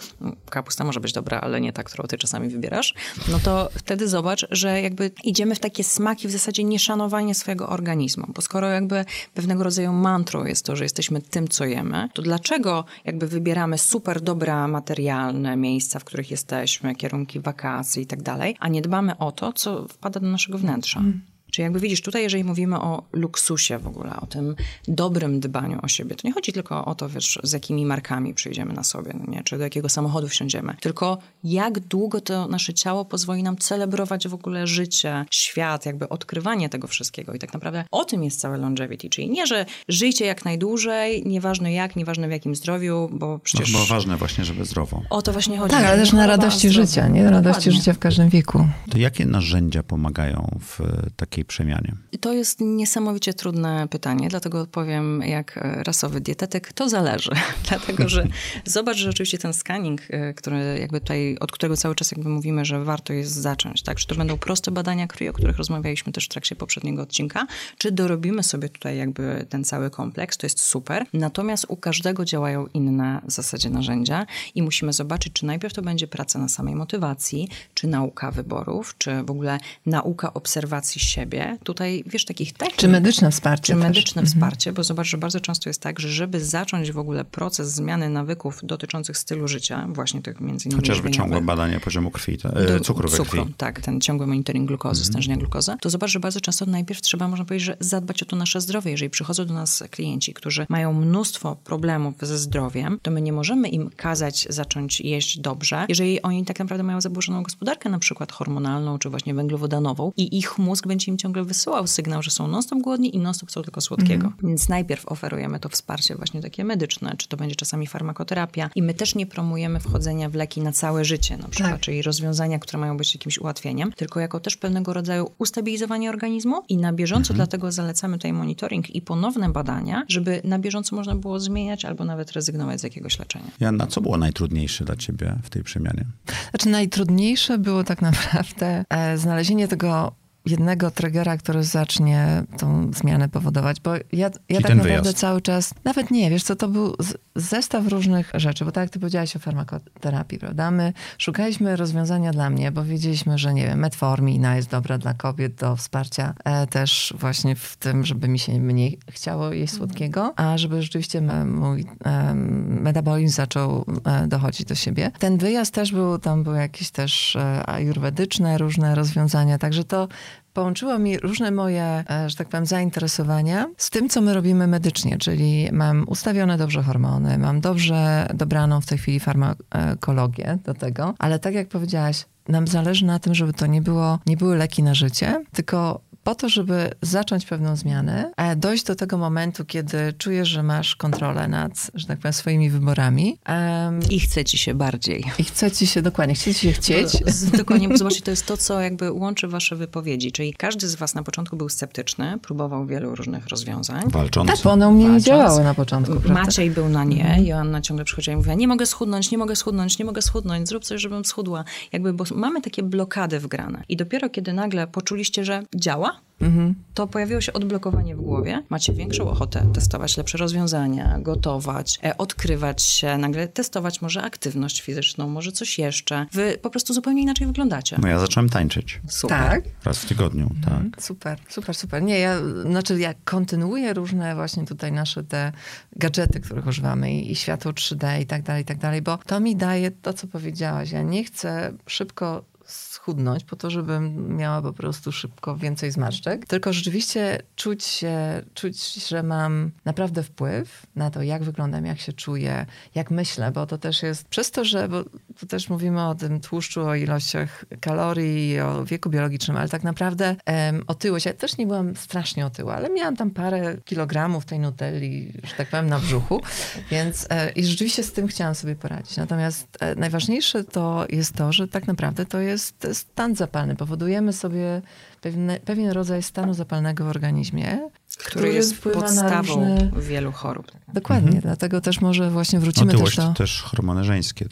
Kapusta 0.49 0.83
może 0.83 0.99
być 0.99 1.13
dobra, 1.13 1.39
ale 1.39 1.61
nie 1.61 1.73
ta, 1.73 1.83
którą 1.83 2.07
ty 2.07 2.17
czasami 2.17 2.49
wybierasz. 2.49 2.93
No 3.27 3.39
to 3.39 3.69
wtedy 3.77 4.07
zobacz, 4.07 4.47
że 4.51 4.81
jakby 4.81 5.11
idziemy 5.23 5.55
w 5.55 5.59
takie 5.59 5.83
smaki 5.83 6.27
w 6.27 6.31
zasadzie 6.31 6.63
nieszanowanie 6.63 7.35
swojego 7.35 7.69
organizmu. 7.69 8.27
Bo 8.35 8.41
skoro 8.41 8.69
jakby 8.69 9.05
pewnego 9.33 9.63
rodzaju 9.63 9.93
mantrą 9.93 10.45
jest 10.45 10.65
to, 10.65 10.75
że 10.75 10.83
jesteśmy 10.83 11.21
tym, 11.21 11.47
co 11.47 11.65
jemy, 11.65 12.09
to 12.13 12.21
dlaczego 12.21 12.85
jakby 13.05 13.27
wybieramy 13.27 13.77
super 13.77 14.21
dobra 14.21 14.67
materialne 14.67 15.57
miejsca, 15.57 15.99
w 15.99 16.03
których 16.03 16.31
jesteśmy, 16.31 16.95
kierunki 16.95 17.39
wakacji 17.39 18.03
i 18.03 18.07
tak 18.07 18.21
dalej, 18.21 18.55
a 18.59 18.67
nie 18.67 18.81
dbamy 18.81 19.17
o 19.17 19.31
to, 19.31 19.53
co 19.53 19.87
wpada 19.87 20.19
do 20.19 20.27
naszego 20.27 20.57
wnętrza? 20.57 20.99
Mm. 20.99 21.34
Czyli 21.55 21.63
jakby 21.63 21.79
widzisz, 21.79 22.01
tutaj 22.01 22.23
jeżeli 22.23 22.43
mówimy 22.43 22.79
o 22.81 23.03
luksusie 23.13 23.77
w 23.77 23.87
ogóle, 23.87 24.15
o 24.21 24.25
tym 24.25 24.55
dobrym 24.87 25.39
dbaniu 25.39 25.79
o 25.81 25.87
siebie, 25.87 26.15
to 26.15 26.27
nie 26.27 26.33
chodzi 26.33 26.53
tylko 26.53 26.85
o 26.85 26.95
to, 26.95 27.09
wiesz, 27.09 27.39
z 27.43 27.51
jakimi 27.51 27.85
markami 27.85 28.33
przyjdziemy 28.33 28.73
na 28.73 28.83
sobie, 28.83 29.13
no 29.19 29.31
nie? 29.31 29.43
czy 29.43 29.57
do 29.57 29.63
jakiego 29.63 29.89
samochodu 29.89 30.27
wsiądziemy, 30.27 30.75
tylko 30.81 31.17
jak 31.43 31.79
długo 31.79 32.21
to 32.21 32.47
nasze 32.47 32.73
ciało 32.73 33.05
pozwoli 33.05 33.43
nam 33.43 33.57
celebrować 33.57 34.27
w 34.27 34.33
ogóle 34.33 34.67
życie, 34.67 35.25
świat, 35.31 35.85
jakby 35.85 36.09
odkrywanie 36.09 36.69
tego 36.69 36.87
wszystkiego. 36.87 37.33
I 37.33 37.39
tak 37.39 37.53
naprawdę 37.53 37.85
o 37.91 38.05
tym 38.05 38.23
jest 38.23 38.39
całe 38.39 38.57
longevity, 38.57 39.09
czyli 39.09 39.29
nie, 39.29 39.47
że 39.47 39.65
żyjcie 39.87 40.25
jak 40.25 40.45
najdłużej, 40.45 41.23
nieważne 41.25 41.73
jak, 41.73 41.95
nieważne 41.95 42.27
w 42.27 42.31
jakim 42.31 42.55
zdrowiu, 42.55 43.09
bo 43.13 43.39
przecież... 43.39 43.73
No, 43.73 43.79
bo 43.79 43.85
ważne 43.85 44.17
właśnie, 44.17 44.45
żeby 44.45 44.65
zdrowo. 44.65 45.01
O 45.09 45.21
to 45.21 45.31
właśnie 45.31 45.57
chodzi. 45.57 45.71
Tak, 45.71 45.85
ale 45.85 45.97
też 45.97 46.13
na 46.13 46.27
radości 46.27 46.69
życia, 46.69 47.07
nie? 47.07 47.23
Na 47.23 47.31
radości 47.31 47.59
Dokładnie. 47.59 47.79
życia 47.79 47.93
w 47.93 47.99
każdym 47.99 48.29
wieku. 48.29 48.67
To 48.89 48.97
jakie 48.97 49.25
narzędzia 49.25 49.83
pomagają 49.83 50.59
w 50.61 50.79
takiej 51.15 51.44
przemianie? 51.45 51.95
To 52.19 52.33
jest 52.33 52.59
niesamowicie 52.61 53.33
trudne 53.33 53.87
pytanie, 53.87 54.27
dlatego 54.29 54.61
odpowiem 54.61 55.21
jak 55.21 55.59
rasowy 55.61 56.21
dietetyk, 56.21 56.73
to 56.73 56.89
zależy. 56.89 57.31
dlatego, 57.69 58.09
że 58.09 58.27
zobacz, 58.65 58.97
że 58.97 59.09
oczywiście 59.09 59.37
ten 59.37 59.53
scanning, 59.53 60.01
e, 60.09 60.33
który 60.33 60.77
jakby 60.79 60.99
tutaj, 60.99 61.37
od 61.39 61.51
którego 61.51 61.77
cały 61.77 61.95
czas 61.95 62.11
jakby 62.11 62.29
mówimy, 62.29 62.65
że 62.65 62.83
warto 62.83 63.13
jest 63.13 63.31
zacząć, 63.31 63.83
tak? 63.83 63.97
Czy 63.97 64.07
to 64.07 64.15
będą 64.15 64.37
proste 64.37 64.71
badania 64.71 65.07
krwi, 65.07 65.29
o 65.29 65.33
których 65.33 65.57
rozmawialiśmy 65.57 66.11
też 66.11 66.25
w 66.25 66.29
trakcie 66.29 66.55
poprzedniego 66.55 67.01
odcinka, 67.01 67.47
czy 67.77 67.91
dorobimy 67.91 68.43
sobie 68.43 68.69
tutaj 68.69 68.97
jakby 68.97 69.45
ten 69.49 69.63
cały 69.63 69.89
kompleks, 69.89 70.37
to 70.37 70.45
jest 70.45 70.59
super. 70.59 71.05
Natomiast 71.13 71.65
u 71.69 71.77
każdego 71.77 72.25
działają 72.25 72.67
inne 72.73 73.21
w 73.27 73.31
zasadzie 73.31 73.69
narzędzia 73.69 74.25
i 74.55 74.61
musimy 74.61 74.93
zobaczyć, 74.93 75.33
czy 75.33 75.45
najpierw 75.45 75.73
to 75.73 75.81
będzie 75.81 76.07
praca 76.07 76.39
na 76.39 76.49
samej 76.49 76.75
motywacji, 76.75 77.49
czy 77.73 77.87
nauka 77.87 78.31
wyborów, 78.31 78.95
czy 78.97 79.23
w 79.23 79.31
ogóle 79.31 79.57
nauka 79.85 80.33
obserwacji 80.33 81.01
siebie, 81.01 81.34
siebie, 81.35 81.57
tutaj 81.63 82.03
wiesz, 82.07 82.25
takich 82.25 82.53
technik. 82.53 82.77
Czy 82.77 82.87
medyczne 82.87 83.31
wsparcie. 83.31 83.73
Czy 83.73 83.75
medyczne 83.75 84.03
też. 84.03 84.09
Mhm. 84.09 84.25
wsparcie, 84.27 84.73
bo 84.73 84.83
zobacz, 84.83 85.07
że 85.07 85.17
bardzo 85.17 85.39
często 85.39 85.69
jest 85.69 85.81
tak, 85.81 85.99
że 85.99 86.09
żeby 86.09 86.45
zacząć 86.45 86.91
w 86.91 86.97
ogóle 86.97 87.25
proces 87.25 87.71
zmiany 87.71 88.09
nawyków 88.09 88.59
dotyczących 88.63 89.17
stylu 89.17 89.47
życia, 89.47 89.87
właśnie 89.89 90.21
tych 90.21 90.41
między 90.41 90.69
innymi 90.69 90.81
Chociażby 90.81 91.11
ciągłe 91.11 91.41
badanie 91.41 91.79
poziomu 91.79 92.11
krwi, 92.11 92.37
e, 92.75 92.79
cukru 92.79 93.09
we 93.09 93.17
krwi. 93.17 93.53
Tak, 93.57 93.81
ten 93.81 94.01
ciągły 94.01 94.27
monitoring 94.27 94.67
glukozy, 94.67 95.01
mhm. 95.01 95.13
stężenia 95.13 95.37
glukozy, 95.37 95.75
to 95.81 95.89
zobacz, 95.89 96.11
że 96.11 96.19
bardzo 96.19 96.41
często 96.41 96.65
najpierw 96.65 97.01
trzeba, 97.01 97.27
można 97.27 97.45
powiedzieć, 97.45 97.65
że 97.65 97.77
zadbać 97.79 98.23
o 98.23 98.25
to 98.25 98.35
nasze 98.35 98.61
zdrowie. 98.61 98.91
Jeżeli 98.91 99.09
przychodzą 99.09 99.45
do 99.45 99.53
nas 99.53 99.83
klienci, 99.91 100.33
którzy 100.33 100.65
mają 100.69 100.93
mnóstwo 100.93 101.55
problemów 101.63 102.15
ze 102.21 102.37
zdrowiem, 102.37 102.99
to 103.01 103.11
my 103.11 103.21
nie 103.21 103.33
możemy 103.33 103.69
im 103.69 103.89
kazać 103.95 104.47
zacząć 104.49 105.01
jeść 105.01 105.39
dobrze, 105.39 105.85
jeżeli 105.89 106.21
oni 106.21 106.45
tak 106.45 106.59
naprawdę 106.59 106.83
mają 106.83 107.01
zaburzoną 107.01 107.43
gospodarkę, 107.43 107.89
na 107.89 107.99
przykład 107.99 108.31
hormonalną, 108.31 108.99
czy 108.99 109.09
właśnie 109.09 109.33
węglowodanową 109.33 110.11
i 110.17 110.37
ich 110.37 110.57
mózg 110.57 110.87
będzie 110.87 111.11
im 111.11 111.14
ciągle 111.17 111.43
wysyłał 111.43 111.87
sygnał, 111.87 112.21
że 112.21 112.31
są 112.31 112.47
non-stop 112.47 112.79
głodni 112.81 113.15
i 113.15 113.19
non-stop 113.19 113.49
chcą 113.49 113.61
tylko 113.61 113.81
słodkiego. 113.81 114.27
Mm. 114.27 114.37
Więc 114.43 114.69
najpierw 114.69 115.05
oferujemy 115.05 115.59
to 115.59 115.69
wsparcie 115.69 116.15
właśnie 116.15 116.41
takie 116.41 116.63
medyczne, 116.63 117.15
czy 117.17 117.27
to 117.27 117.37
będzie 117.37 117.55
czasami 117.55 117.87
farmakoterapia 117.87 118.69
i 118.75 118.81
my 118.81 118.93
też 118.93 119.15
nie 119.15 119.25
promujemy 119.25 119.79
wchodzenia 119.79 120.29
w 120.29 120.35
leki 120.35 120.61
na 120.61 120.71
całe 120.71 121.05
życie 121.05 121.37
na 121.37 121.47
przykład, 121.47 121.71
tak. 121.71 121.81
czyli 121.81 122.01
rozwiązania, 122.01 122.59
które 122.59 122.79
mają 122.79 122.97
być 122.97 123.15
jakimś 123.15 123.37
ułatwieniem, 123.37 123.91
tylko 123.91 124.19
jako 124.19 124.39
też 124.39 124.57
pewnego 124.57 124.93
rodzaju 124.93 125.31
ustabilizowanie 125.37 126.09
organizmu 126.09 126.63
i 126.69 126.77
na 126.77 126.93
bieżąco 126.93 127.33
mm. 127.33 127.35
dlatego 127.35 127.71
zalecamy 127.71 128.17
tutaj 128.17 128.33
monitoring 128.33 128.95
i 128.95 129.01
ponowne 129.01 129.49
badania, 129.49 130.03
żeby 130.07 130.41
na 130.43 130.59
bieżąco 130.59 130.95
można 130.95 131.15
było 131.15 131.39
zmieniać 131.39 131.85
albo 131.85 132.05
nawet 132.05 132.31
rezygnować 132.31 132.79
z 132.79 132.83
jakiegoś 132.83 133.19
leczenia. 133.19 133.51
Janna, 133.59 133.87
co 133.87 134.01
było 134.01 134.17
najtrudniejsze 134.17 134.85
dla 134.85 134.95
ciebie 134.95 135.35
w 135.43 135.49
tej 135.49 135.63
przemianie? 135.63 136.05
Znaczy 136.49 136.69
najtrudniejsze 136.69 137.57
było 137.57 137.83
tak 137.83 138.01
naprawdę 138.01 138.85
e, 138.89 139.17
znalezienie 139.17 139.67
tego 139.67 140.11
jednego 140.45 140.91
triggera, 140.91 141.37
który 141.37 141.63
zacznie 141.63 142.43
tą 142.57 142.91
zmianę 142.93 143.29
powodować, 143.29 143.79
bo 143.79 143.95
ja, 143.95 144.01
ja 144.49 144.61
tak 144.61 144.75
naprawdę 144.75 144.83
wyjazd. 144.83 145.17
cały 145.17 145.41
czas, 145.41 145.73
nawet 145.83 146.11
nie, 146.11 146.29
wiesz 146.29 146.43
co, 146.43 146.55
to 146.55 146.67
był 146.67 146.95
zestaw 147.35 147.87
różnych 147.87 148.31
rzeczy, 148.33 148.65
bo 148.65 148.71
tak 148.71 148.81
jak 148.81 148.91
ty 148.91 148.99
powiedziałaś 148.99 149.35
o 149.35 149.39
farmakoterapii, 149.39 150.39
prawda? 150.39 150.71
My 150.71 150.93
szukaliśmy 151.17 151.75
rozwiązania 151.75 152.31
dla 152.31 152.49
mnie, 152.49 152.71
bo 152.71 152.83
wiedzieliśmy, 152.83 153.37
że 153.37 153.53
nie 153.53 153.63
wiem, 153.63 153.79
metformina 153.79 154.55
jest 154.55 154.69
dobra 154.69 154.97
dla 154.97 155.13
kobiet 155.13 155.55
do 155.55 155.75
wsparcia 155.75 156.33
e, 156.43 156.67
też 156.67 157.13
właśnie 157.19 157.55
w 157.55 157.77
tym, 157.77 158.05
żeby 158.05 158.27
mi 158.27 158.39
się 158.39 158.59
mniej 158.59 158.99
chciało 159.11 159.53
jeść 159.53 159.73
mhm. 159.73 159.77
słodkiego, 159.77 160.33
a 160.35 160.57
żeby 160.57 160.81
rzeczywiście 160.81 161.21
mój 161.45 161.85
e, 162.05 162.33
metabolizm 162.65 163.35
zaczął 163.35 163.85
e, 164.05 164.27
dochodzić 164.27 164.67
do 164.67 164.75
siebie. 164.75 165.11
Ten 165.19 165.37
wyjazd 165.37 165.73
też 165.73 165.91
był, 165.91 166.19
tam 166.19 166.43
były 166.43 166.57
jakieś 166.57 166.91
też 166.91 167.35
e, 167.35 167.69
ajurwedyczne 167.69 168.57
różne 168.57 168.95
rozwiązania, 168.95 169.57
także 169.57 169.83
to 169.83 170.07
połączyło 170.55 170.99
mi 170.99 171.17
różne 171.17 171.51
moje, 171.51 172.03
e, 172.09 172.29
że 172.29 172.35
tak 172.35 172.49
powiem, 172.49 172.65
zainteresowania 172.65 173.65
z 173.77 173.89
tym, 173.89 174.09
co 174.09 174.21
my 174.21 174.33
robimy 174.33 174.67
medycznie, 174.67 175.17
czyli 175.17 175.69
mam 175.71 176.03
ustawione 176.07 176.57
dobrze 176.57 176.83
hormony, 176.83 177.37
mam 177.37 177.61
dobrze 177.61 178.27
dobraną 178.33 178.81
w 178.81 178.85
tej 178.85 178.97
chwili 178.97 179.19
farmakologię 179.19 180.57
do 180.63 180.73
tego, 180.73 181.13
ale 181.19 181.39
tak 181.39 181.53
jak 181.53 181.67
powiedziałaś, 181.67 182.25
nam 182.47 182.67
zależy 182.67 183.05
na 183.05 183.19
tym, 183.19 183.35
żeby 183.35 183.53
to 183.53 183.65
nie 183.65 183.81
było, 183.81 184.19
nie 184.25 184.37
były 184.37 184.57
leki 184.57 184.83
na 184.83 184.93
życie, 184.93 185.43
tylko 185.53 186.01
po 186.25 186.35
to, 186.35 186.49
żeby 186.49 186.91
zacząć 187.01 187.45
pewną 187.45 187.75
zmianę, 187.75 188.31
dojść 188.57 188.83
do 188.83 188.95
tego 188.95 189.17
momentu, 189.17 189.65
kiedy 189.65 190.13
czujesz, 190.17 190.49
że 190.49 190.63
masz 190.63 190.95
kontrolę 190.95 191.47
nad, 191.47 191.91
że 191.93 192.07
tak 192.07 192.19
powiem, 192.19 192.33
swoimi 192.33 192.69
wyborami. 192.69 193.39
Um, 193.49 193.99
I 194.09 194.19
chce 194.19 194.45
ci 194.45 194.57
się 194.57 194.73
bardziej. 194.73 195.23
I 195.39 195.43
chce 195.43 195.71
ci 195.71 195.87
się, 195.87 196.01
dokładnie, 196.01 196.35
chce 196.35 196.53
ci 196.53 196.59
się 196.59 196.71
chcieć. 196.71 197.13
No, 197.51 197.57
dokładnie, 197.57 197.89
bo 197.89 197.97
zobaczcie, 198.03 198.21
to 198.21 198.31
jest 198.31 198.45
to, 198.45 198.57
co 198.57 198.81
jakby 198.81 199.11
łączy 199.11 199.47
wasze 199.47 199.75
wypowiedzi, 199.75 200.31
czyli 200.31 200.53
każdy 200.53 200.87
z 200.87 200.95
was 200.95 201.15
na 201.15 201.23
początku 201.23 201.57
był 201.57 201.69
sceptyczny, 201.69 202.39
próbował 202.41 202.85
wielu 202.85 203.15
różnych 203.15 203.47
rozwiązań. 203.47 204.03
Walcząc. 204.09 204.51
Tak, 204.51 204.59
bo 204.63 204.71
one 204.71 204.87
u 204.87 204.91
mnie 204.91 205.09
nie 205.09 205.21
działały 205.21 205.63
na 205.63 205.73
początku. 205.73 206.13
Prawda? 206.13 206.33
Maciej 206.33 206.71
był 206.71 206.89
na 206.89 207.03
nie, 207.03 207.25
mhm. 207.25 207.45
Joanna 207.45 207.81
ciągle 207.81 208.05
przychodziła 208.05 208.33
i 208.33 208.37
mówiła, 208.37 208.55
nie 208.55 208.67
mogę 208.67 208.85
schudnąć, 208.85 209.31
nie 209.31 209.37
mogę 209.37 209.55
schudnąć, 209.55 209.99
nie 209.99 210.05
mogę 210.05 210.21
schudnąć, 210.21 210.67
zrób 210.67 210.83
coś, 210.83 211.01
żebym 211.01 211.25
schudła. 211.25 211.63
Jakby, 211.91 212.13
bo 212.13 212.23
mamy 212.35 212.61
takie 212.61 212.83
blokady 212.83 213.39
wgrane. 213.39 213.83
I 213.89 213.97
dopiero 213.97 214.29
kiedy 214.29 214.53
nagle 214.53 214.87
poczuliście, 214.87 215.45
że 215.45 215.63
działa, 215.75 216.14
Mhm. 216.41 216.75
to 216.93 217.07
pojawiło 217.07 217.41
się 217.41 217.53
odblokowanie 217.53 218.15
w 218.15 218.21
głowie. 218.21 218.63
Macie 218.69 218.93
większą 218.93 219.29
ochotę 219.29 219.69
testować 219.73 220.17
lepsze 220.17 220.37
rozwiązania, 220.37 221.19
gotować, 221.19 221.99
e, 222.03 222.17
odkrywać 222.17 222.81
się, 222.83 223.17
nagle 223.17 223.47
testować 223.47 224.01
może 224.01 224.21
aktywność 224.21 224.81
fizyczną, 224.81 225.29
może 225.29 225.51
coś 225.51 225.79
jeszcze. 225.79 226.25
Wy 226.31 226.57
po 226.61 226.69
prostu 226.69 226.93
zupełnie 226.93 227.21
inaczej 227.21 227.47
wyglądacie. 227.47 227.97
No 228.01 228.07
ja 228.07 228.19
zacząłem 228.19 228.49
tańczyć. 228.49 229.01
Super. 229.07 229.37
Tak? 229.37 229.63
Raz 229.83 229.97
w 229.97 230.05
tygodniu, 230.05 230.51
mhm. 230.55 230.91
tak. 230.91 231.03
Super, 231.03 231.39
super, 231.49 231.75
super. 231.75 232.03
Nie, 232.03 232.19
ja, 232.19 232.39
znaczy 232.61 232.99
ja 232.99 233.13
kontynuuję 233.25 233.93
różne 233.93 234.35
właśnie 234.35 234.65
tutaj 234.65 234.91
nasze 234.91 235.23
te 235.23 235.51
gadżety, 235.95 236.39
których 236.39 236.67
używamy 236.67 237.13
i, 237.13 237.31
i 237.31 237.35
światło 237.35 237.71
3D 237.71 238.21
i 238.21 238.25
tak 238.25 238.43
dalej, 238.43 238.61
i 238.61 238.65
tak 238.65 238.77
dalej, 238.77 239.01
bo 239.01 239.17
to 239.25 239.39
mi 239.39 239.55
daje 239.55 239.91
to, 239.91 240.13
co 240.13 240.27
powiedziałaś. 240.27 240.91
Ja 240.91 241.01
nie 241.01 241.23
chcę 241.23 241.73
szybko 241.87 242.43
schudnąć 242.65 243.43
po 243.43 243.55
to, 243.55 243.69
żebym 243.69 244.35
miała 244.37 244.61
po 244.61 244.73
prostu 244.73 245.11
szybko 245.11 245.55
więcej 245.55 245.91
zmarszczek, 245.91 246.45
tylko 246.45 246.73
rzeczywiście 246.73 247.41
czuć 247.55 247.83
się, 247.83 248.41
czuć, 248.53 249.07
że 249.07 249.23
mam 249.23 249.71
naprawdę 249.85 250.23
wpływ 250.23 250.85
na 250.95 251.11
to, 251.11 251.23
jak 251.23 251.43
wyglądam, 251.43 251.85
jak 251.85 251.99
się 251.99 252.13
czuję, 252.13 252.65
jak 252.95 253.11
myślę, 253.11 253.51
bo 253.51 253.65
to 253.65 253.77
też 253.77 254.03
jest 254.03 254.27
przez 254.27 254.51
to, 254.51 254.65
że 254.65 254.89
bo 254.89 255.03
tu 255.39 255.45
też 255.47 255.69
mówimy 255.69 256.07
o 256.07 256.15
tym 256.15 256.39
tłuszczu, 256.39 256.81
o 256.81 256.95
ilościach 256.95 257.65
kalorii, 257.81 258.59
o 258.59 258.85
wieku 258.85 259.09
biologicznym, 259.09 259.57
ale 259.57 259.69
tak 259.69 259.83
naprawdę 259.83 260.35
um, 260.47 260.83
otyłość, 260.87 261.25
ja 261.25 261.33
też 261.33 261.57
nie 261.57 261.67
byłam 261.67 261.95
strasznie 261.95 262.45
otyła, 262.45 262.75
ale 262.75 262.89
miałam 262.89 263.15
tam 263.15 263.31
parę 263.31 263.77
kilogramów 263.85 264.45
tej 264.45 264.59
nutelli, 264.59 265.33
że 265.43 265.55
tak 265.55 265.69
powiem, 265.69 265.89
na 265.89 265.99
brzuchu, 265.99 266.41
więc 266.91 267.27
e, 267.29 267.51
i 267.51 267.65
rzeczywiście 267.65 268.03
z 268.03 268.11
tym 268.11 268.27
chciałam 268.27 268.55
sobie 268.55 268.75
poradzić. 268.75 269.17
Natomiast 269.17 269.67
e, 269.79 269.95
najważniejsze 269.95 270.63
to 270.63 271.05
jest 271.09 271.33
to, 271.33 271.53
że 271.53 271.67
tak 271.67 271.87
naprawdę 271.87 272.25
to 272.25 272.39
jest 272.39 272.54
stan 272.93 273.35
zapalny. 273.35 273.75
Powodujemy 273.75 274.33
sobie 274.33 274.81
pewne, 275.21 275.59
pewien 275.59 275.91
rodzaj 275.91 276.23
stanu 276.23 276.53
zapalnego 276.53 277.05
w 277.05 277.07
organizmie, 277.07 277.89
który, 278.17 278.53
jest 278.53 278.81
podstawą 278.81 279.55
różne... 279.55 279.91
wielu 279.99 280.31
chorób. 280.31 280.71
Dokładnie, 280.93 281.27
mhm. 281.27 281.41
dlatego 281.41 281.81
też 281.81 282.01
może 282.01 282.31
właśnie 282.31 282.59
wrócimy 282.59 282.91
Otyłość 282.91 283.15
też 283.15 283.25
do... 283.25 283.33
też 283.33 283.61
hormony 283.61 284.03
żeńskie, 284.03 284.45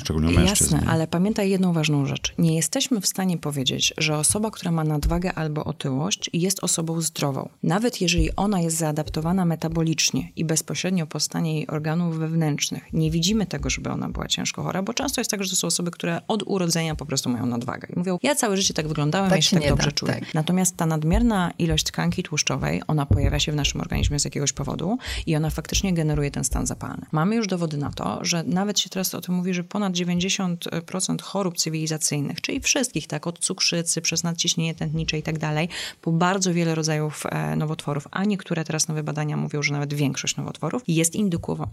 szczególnie 0.00 0.34
mężczyzn. 0.34 0.74
Jasne, 0.74 0.90
ale 0.90 1.06
pamiętaj 1.06 1.50
jedną 1.50 1.72
ważną 1.72 2.06
rzecz. 2.06 2.34
Nie 2.38 2.56
jesteśmy 2.56 3.00
w 3.00 3.06
stanie 3.06 3.38
powiedzieć, 3.38 3.94
że 3.98 4.16
osoba, 4.16 4.50
która 4.50 4.70
ma 4.70 4.84
nadwagę 4.84 5.34
albo 5.34 5.64
otyłość 5.64 6.30
jest 6.32 6.64
osobą 6.64 7.00
zdrową. 7.00 7.48
Nawet 7.62 8.00
jeżeli 8.00 8.36
ona 8.36 8.60
jest 8.60 8.76
zaadaptowana 8.76 9.44
metabolicznie 9.44 10.32
i 10.36 10.44
bezpośrednio 10.44 11.06
po 11.06 11.20
stanie 11.20 11.54
jej 11.54 11.66
organów 11.66 12.18
wewnętrznych, 12.18 12.92
nie 12.92 13.10
widzimy 13.10 13.46
tego, 13.46 13.70
żeby 13.70 13.90
ona 13.90 14.08
była 14.08 14.28
ciężko 14.28 14.62
chora, 14.62 14.82
bo 14.82 14.94
często 14.94 15.20
jest 15.20 15.30
tak, 15.30 15.44
że 15.44 15.50
to 15.50 15.56
są 15.56 15.66
osoby, 15.66 15.90
które 15.90 16.20
od 16.28 16.42
urodzenia 16.46 16.94
po 16.94 17.06
prostu 17.06 17.30
mają 17.30 17.46
nadwagę. 17.46 17.88
I 17.96 17.98
mówią, 17.98 18.18
ja 18.22 18.34
całe 18.34 18.56
życie 18.56 18.74
tak 18.74 18.88
wyglądałem, 18.88 19.30
tak 19.30 19.38
ja 19.38 19.42
się 19.42 19.60
tak 19.60 19.68
dobrze 19.68 19.86
da, 19.86 19.92
czuję. 19.92 20.12
Tak. 20.12 20.34
Natomiast 20.34 20.76
ta 20.76 20.86
nadmierna 20.86 21.52
ilość 21.58 21.84
tkanki 21.84 22.22
tłuszczowej, 22.22 22.82
ona 22.92 23.06
pojawia 23.06 23.38
się 23.38 23.52
w 23.52 23.54
naszym 23.54 23.80
organizmie 23.80 24.20
z 24.20 24.24
jakiegoś 24.24 24.52
powodu 24.52 24.98
i 25.26 25.36
ona 25.36 25.50
faktycznie 25.50 25.94
generuje 25.94 26.30
ten 26.30 26.44
stan 26.44 26.66
zapalny. 26.66 27.06
Mamy 27.12 27.36
już 27.36 27.46
dowody 27.46 27.76
na 27.76 27.90
to, 27.90 28.18
że 28.22 28.42
nawet 28.42 28.80
się 28.80 28.90
teraz 28.90 29.14
o 29.14 29.20
tym 29.20 29.34
mówi, 29.34 29.54
że 29.54 29.64
ponad 29.64 29.92
90% 29.92 31.22
chorób 31.22 31.56
cywilizacyjnych, 31.56 32.40
czyli 32.40 32.60
wszystkich, 32.60 33.06
tak, 33.06 33.26
od 33.26 33.38
cukrzycy 33.38 34.00
przez 34.00 34.24
nadciśnienie 34.24 34.74
tętnicze 34.74 35.18
i 35.18 35.22
tak 35.22 35.38
dalej, 35.38 35.68
po 36.00 36.12
bardzo 36.12 36.54
wiele 36.54 36.74
rodzajów 36.74 37.24
e, 37.26 37.56
nowotworów, 37.56 38.08
a 38.10 38.24
niektóre 38.24 38.64
teraz 38.64 38.88
nowe 38.88 39.02
badania 39.02 39.36
mówią, 39.36 39.62
że 39.62 39.72
nawet 39.72 39.94
większość 39.94 40.36
nowotworów 40.36 40.82
jest 40.88 41.14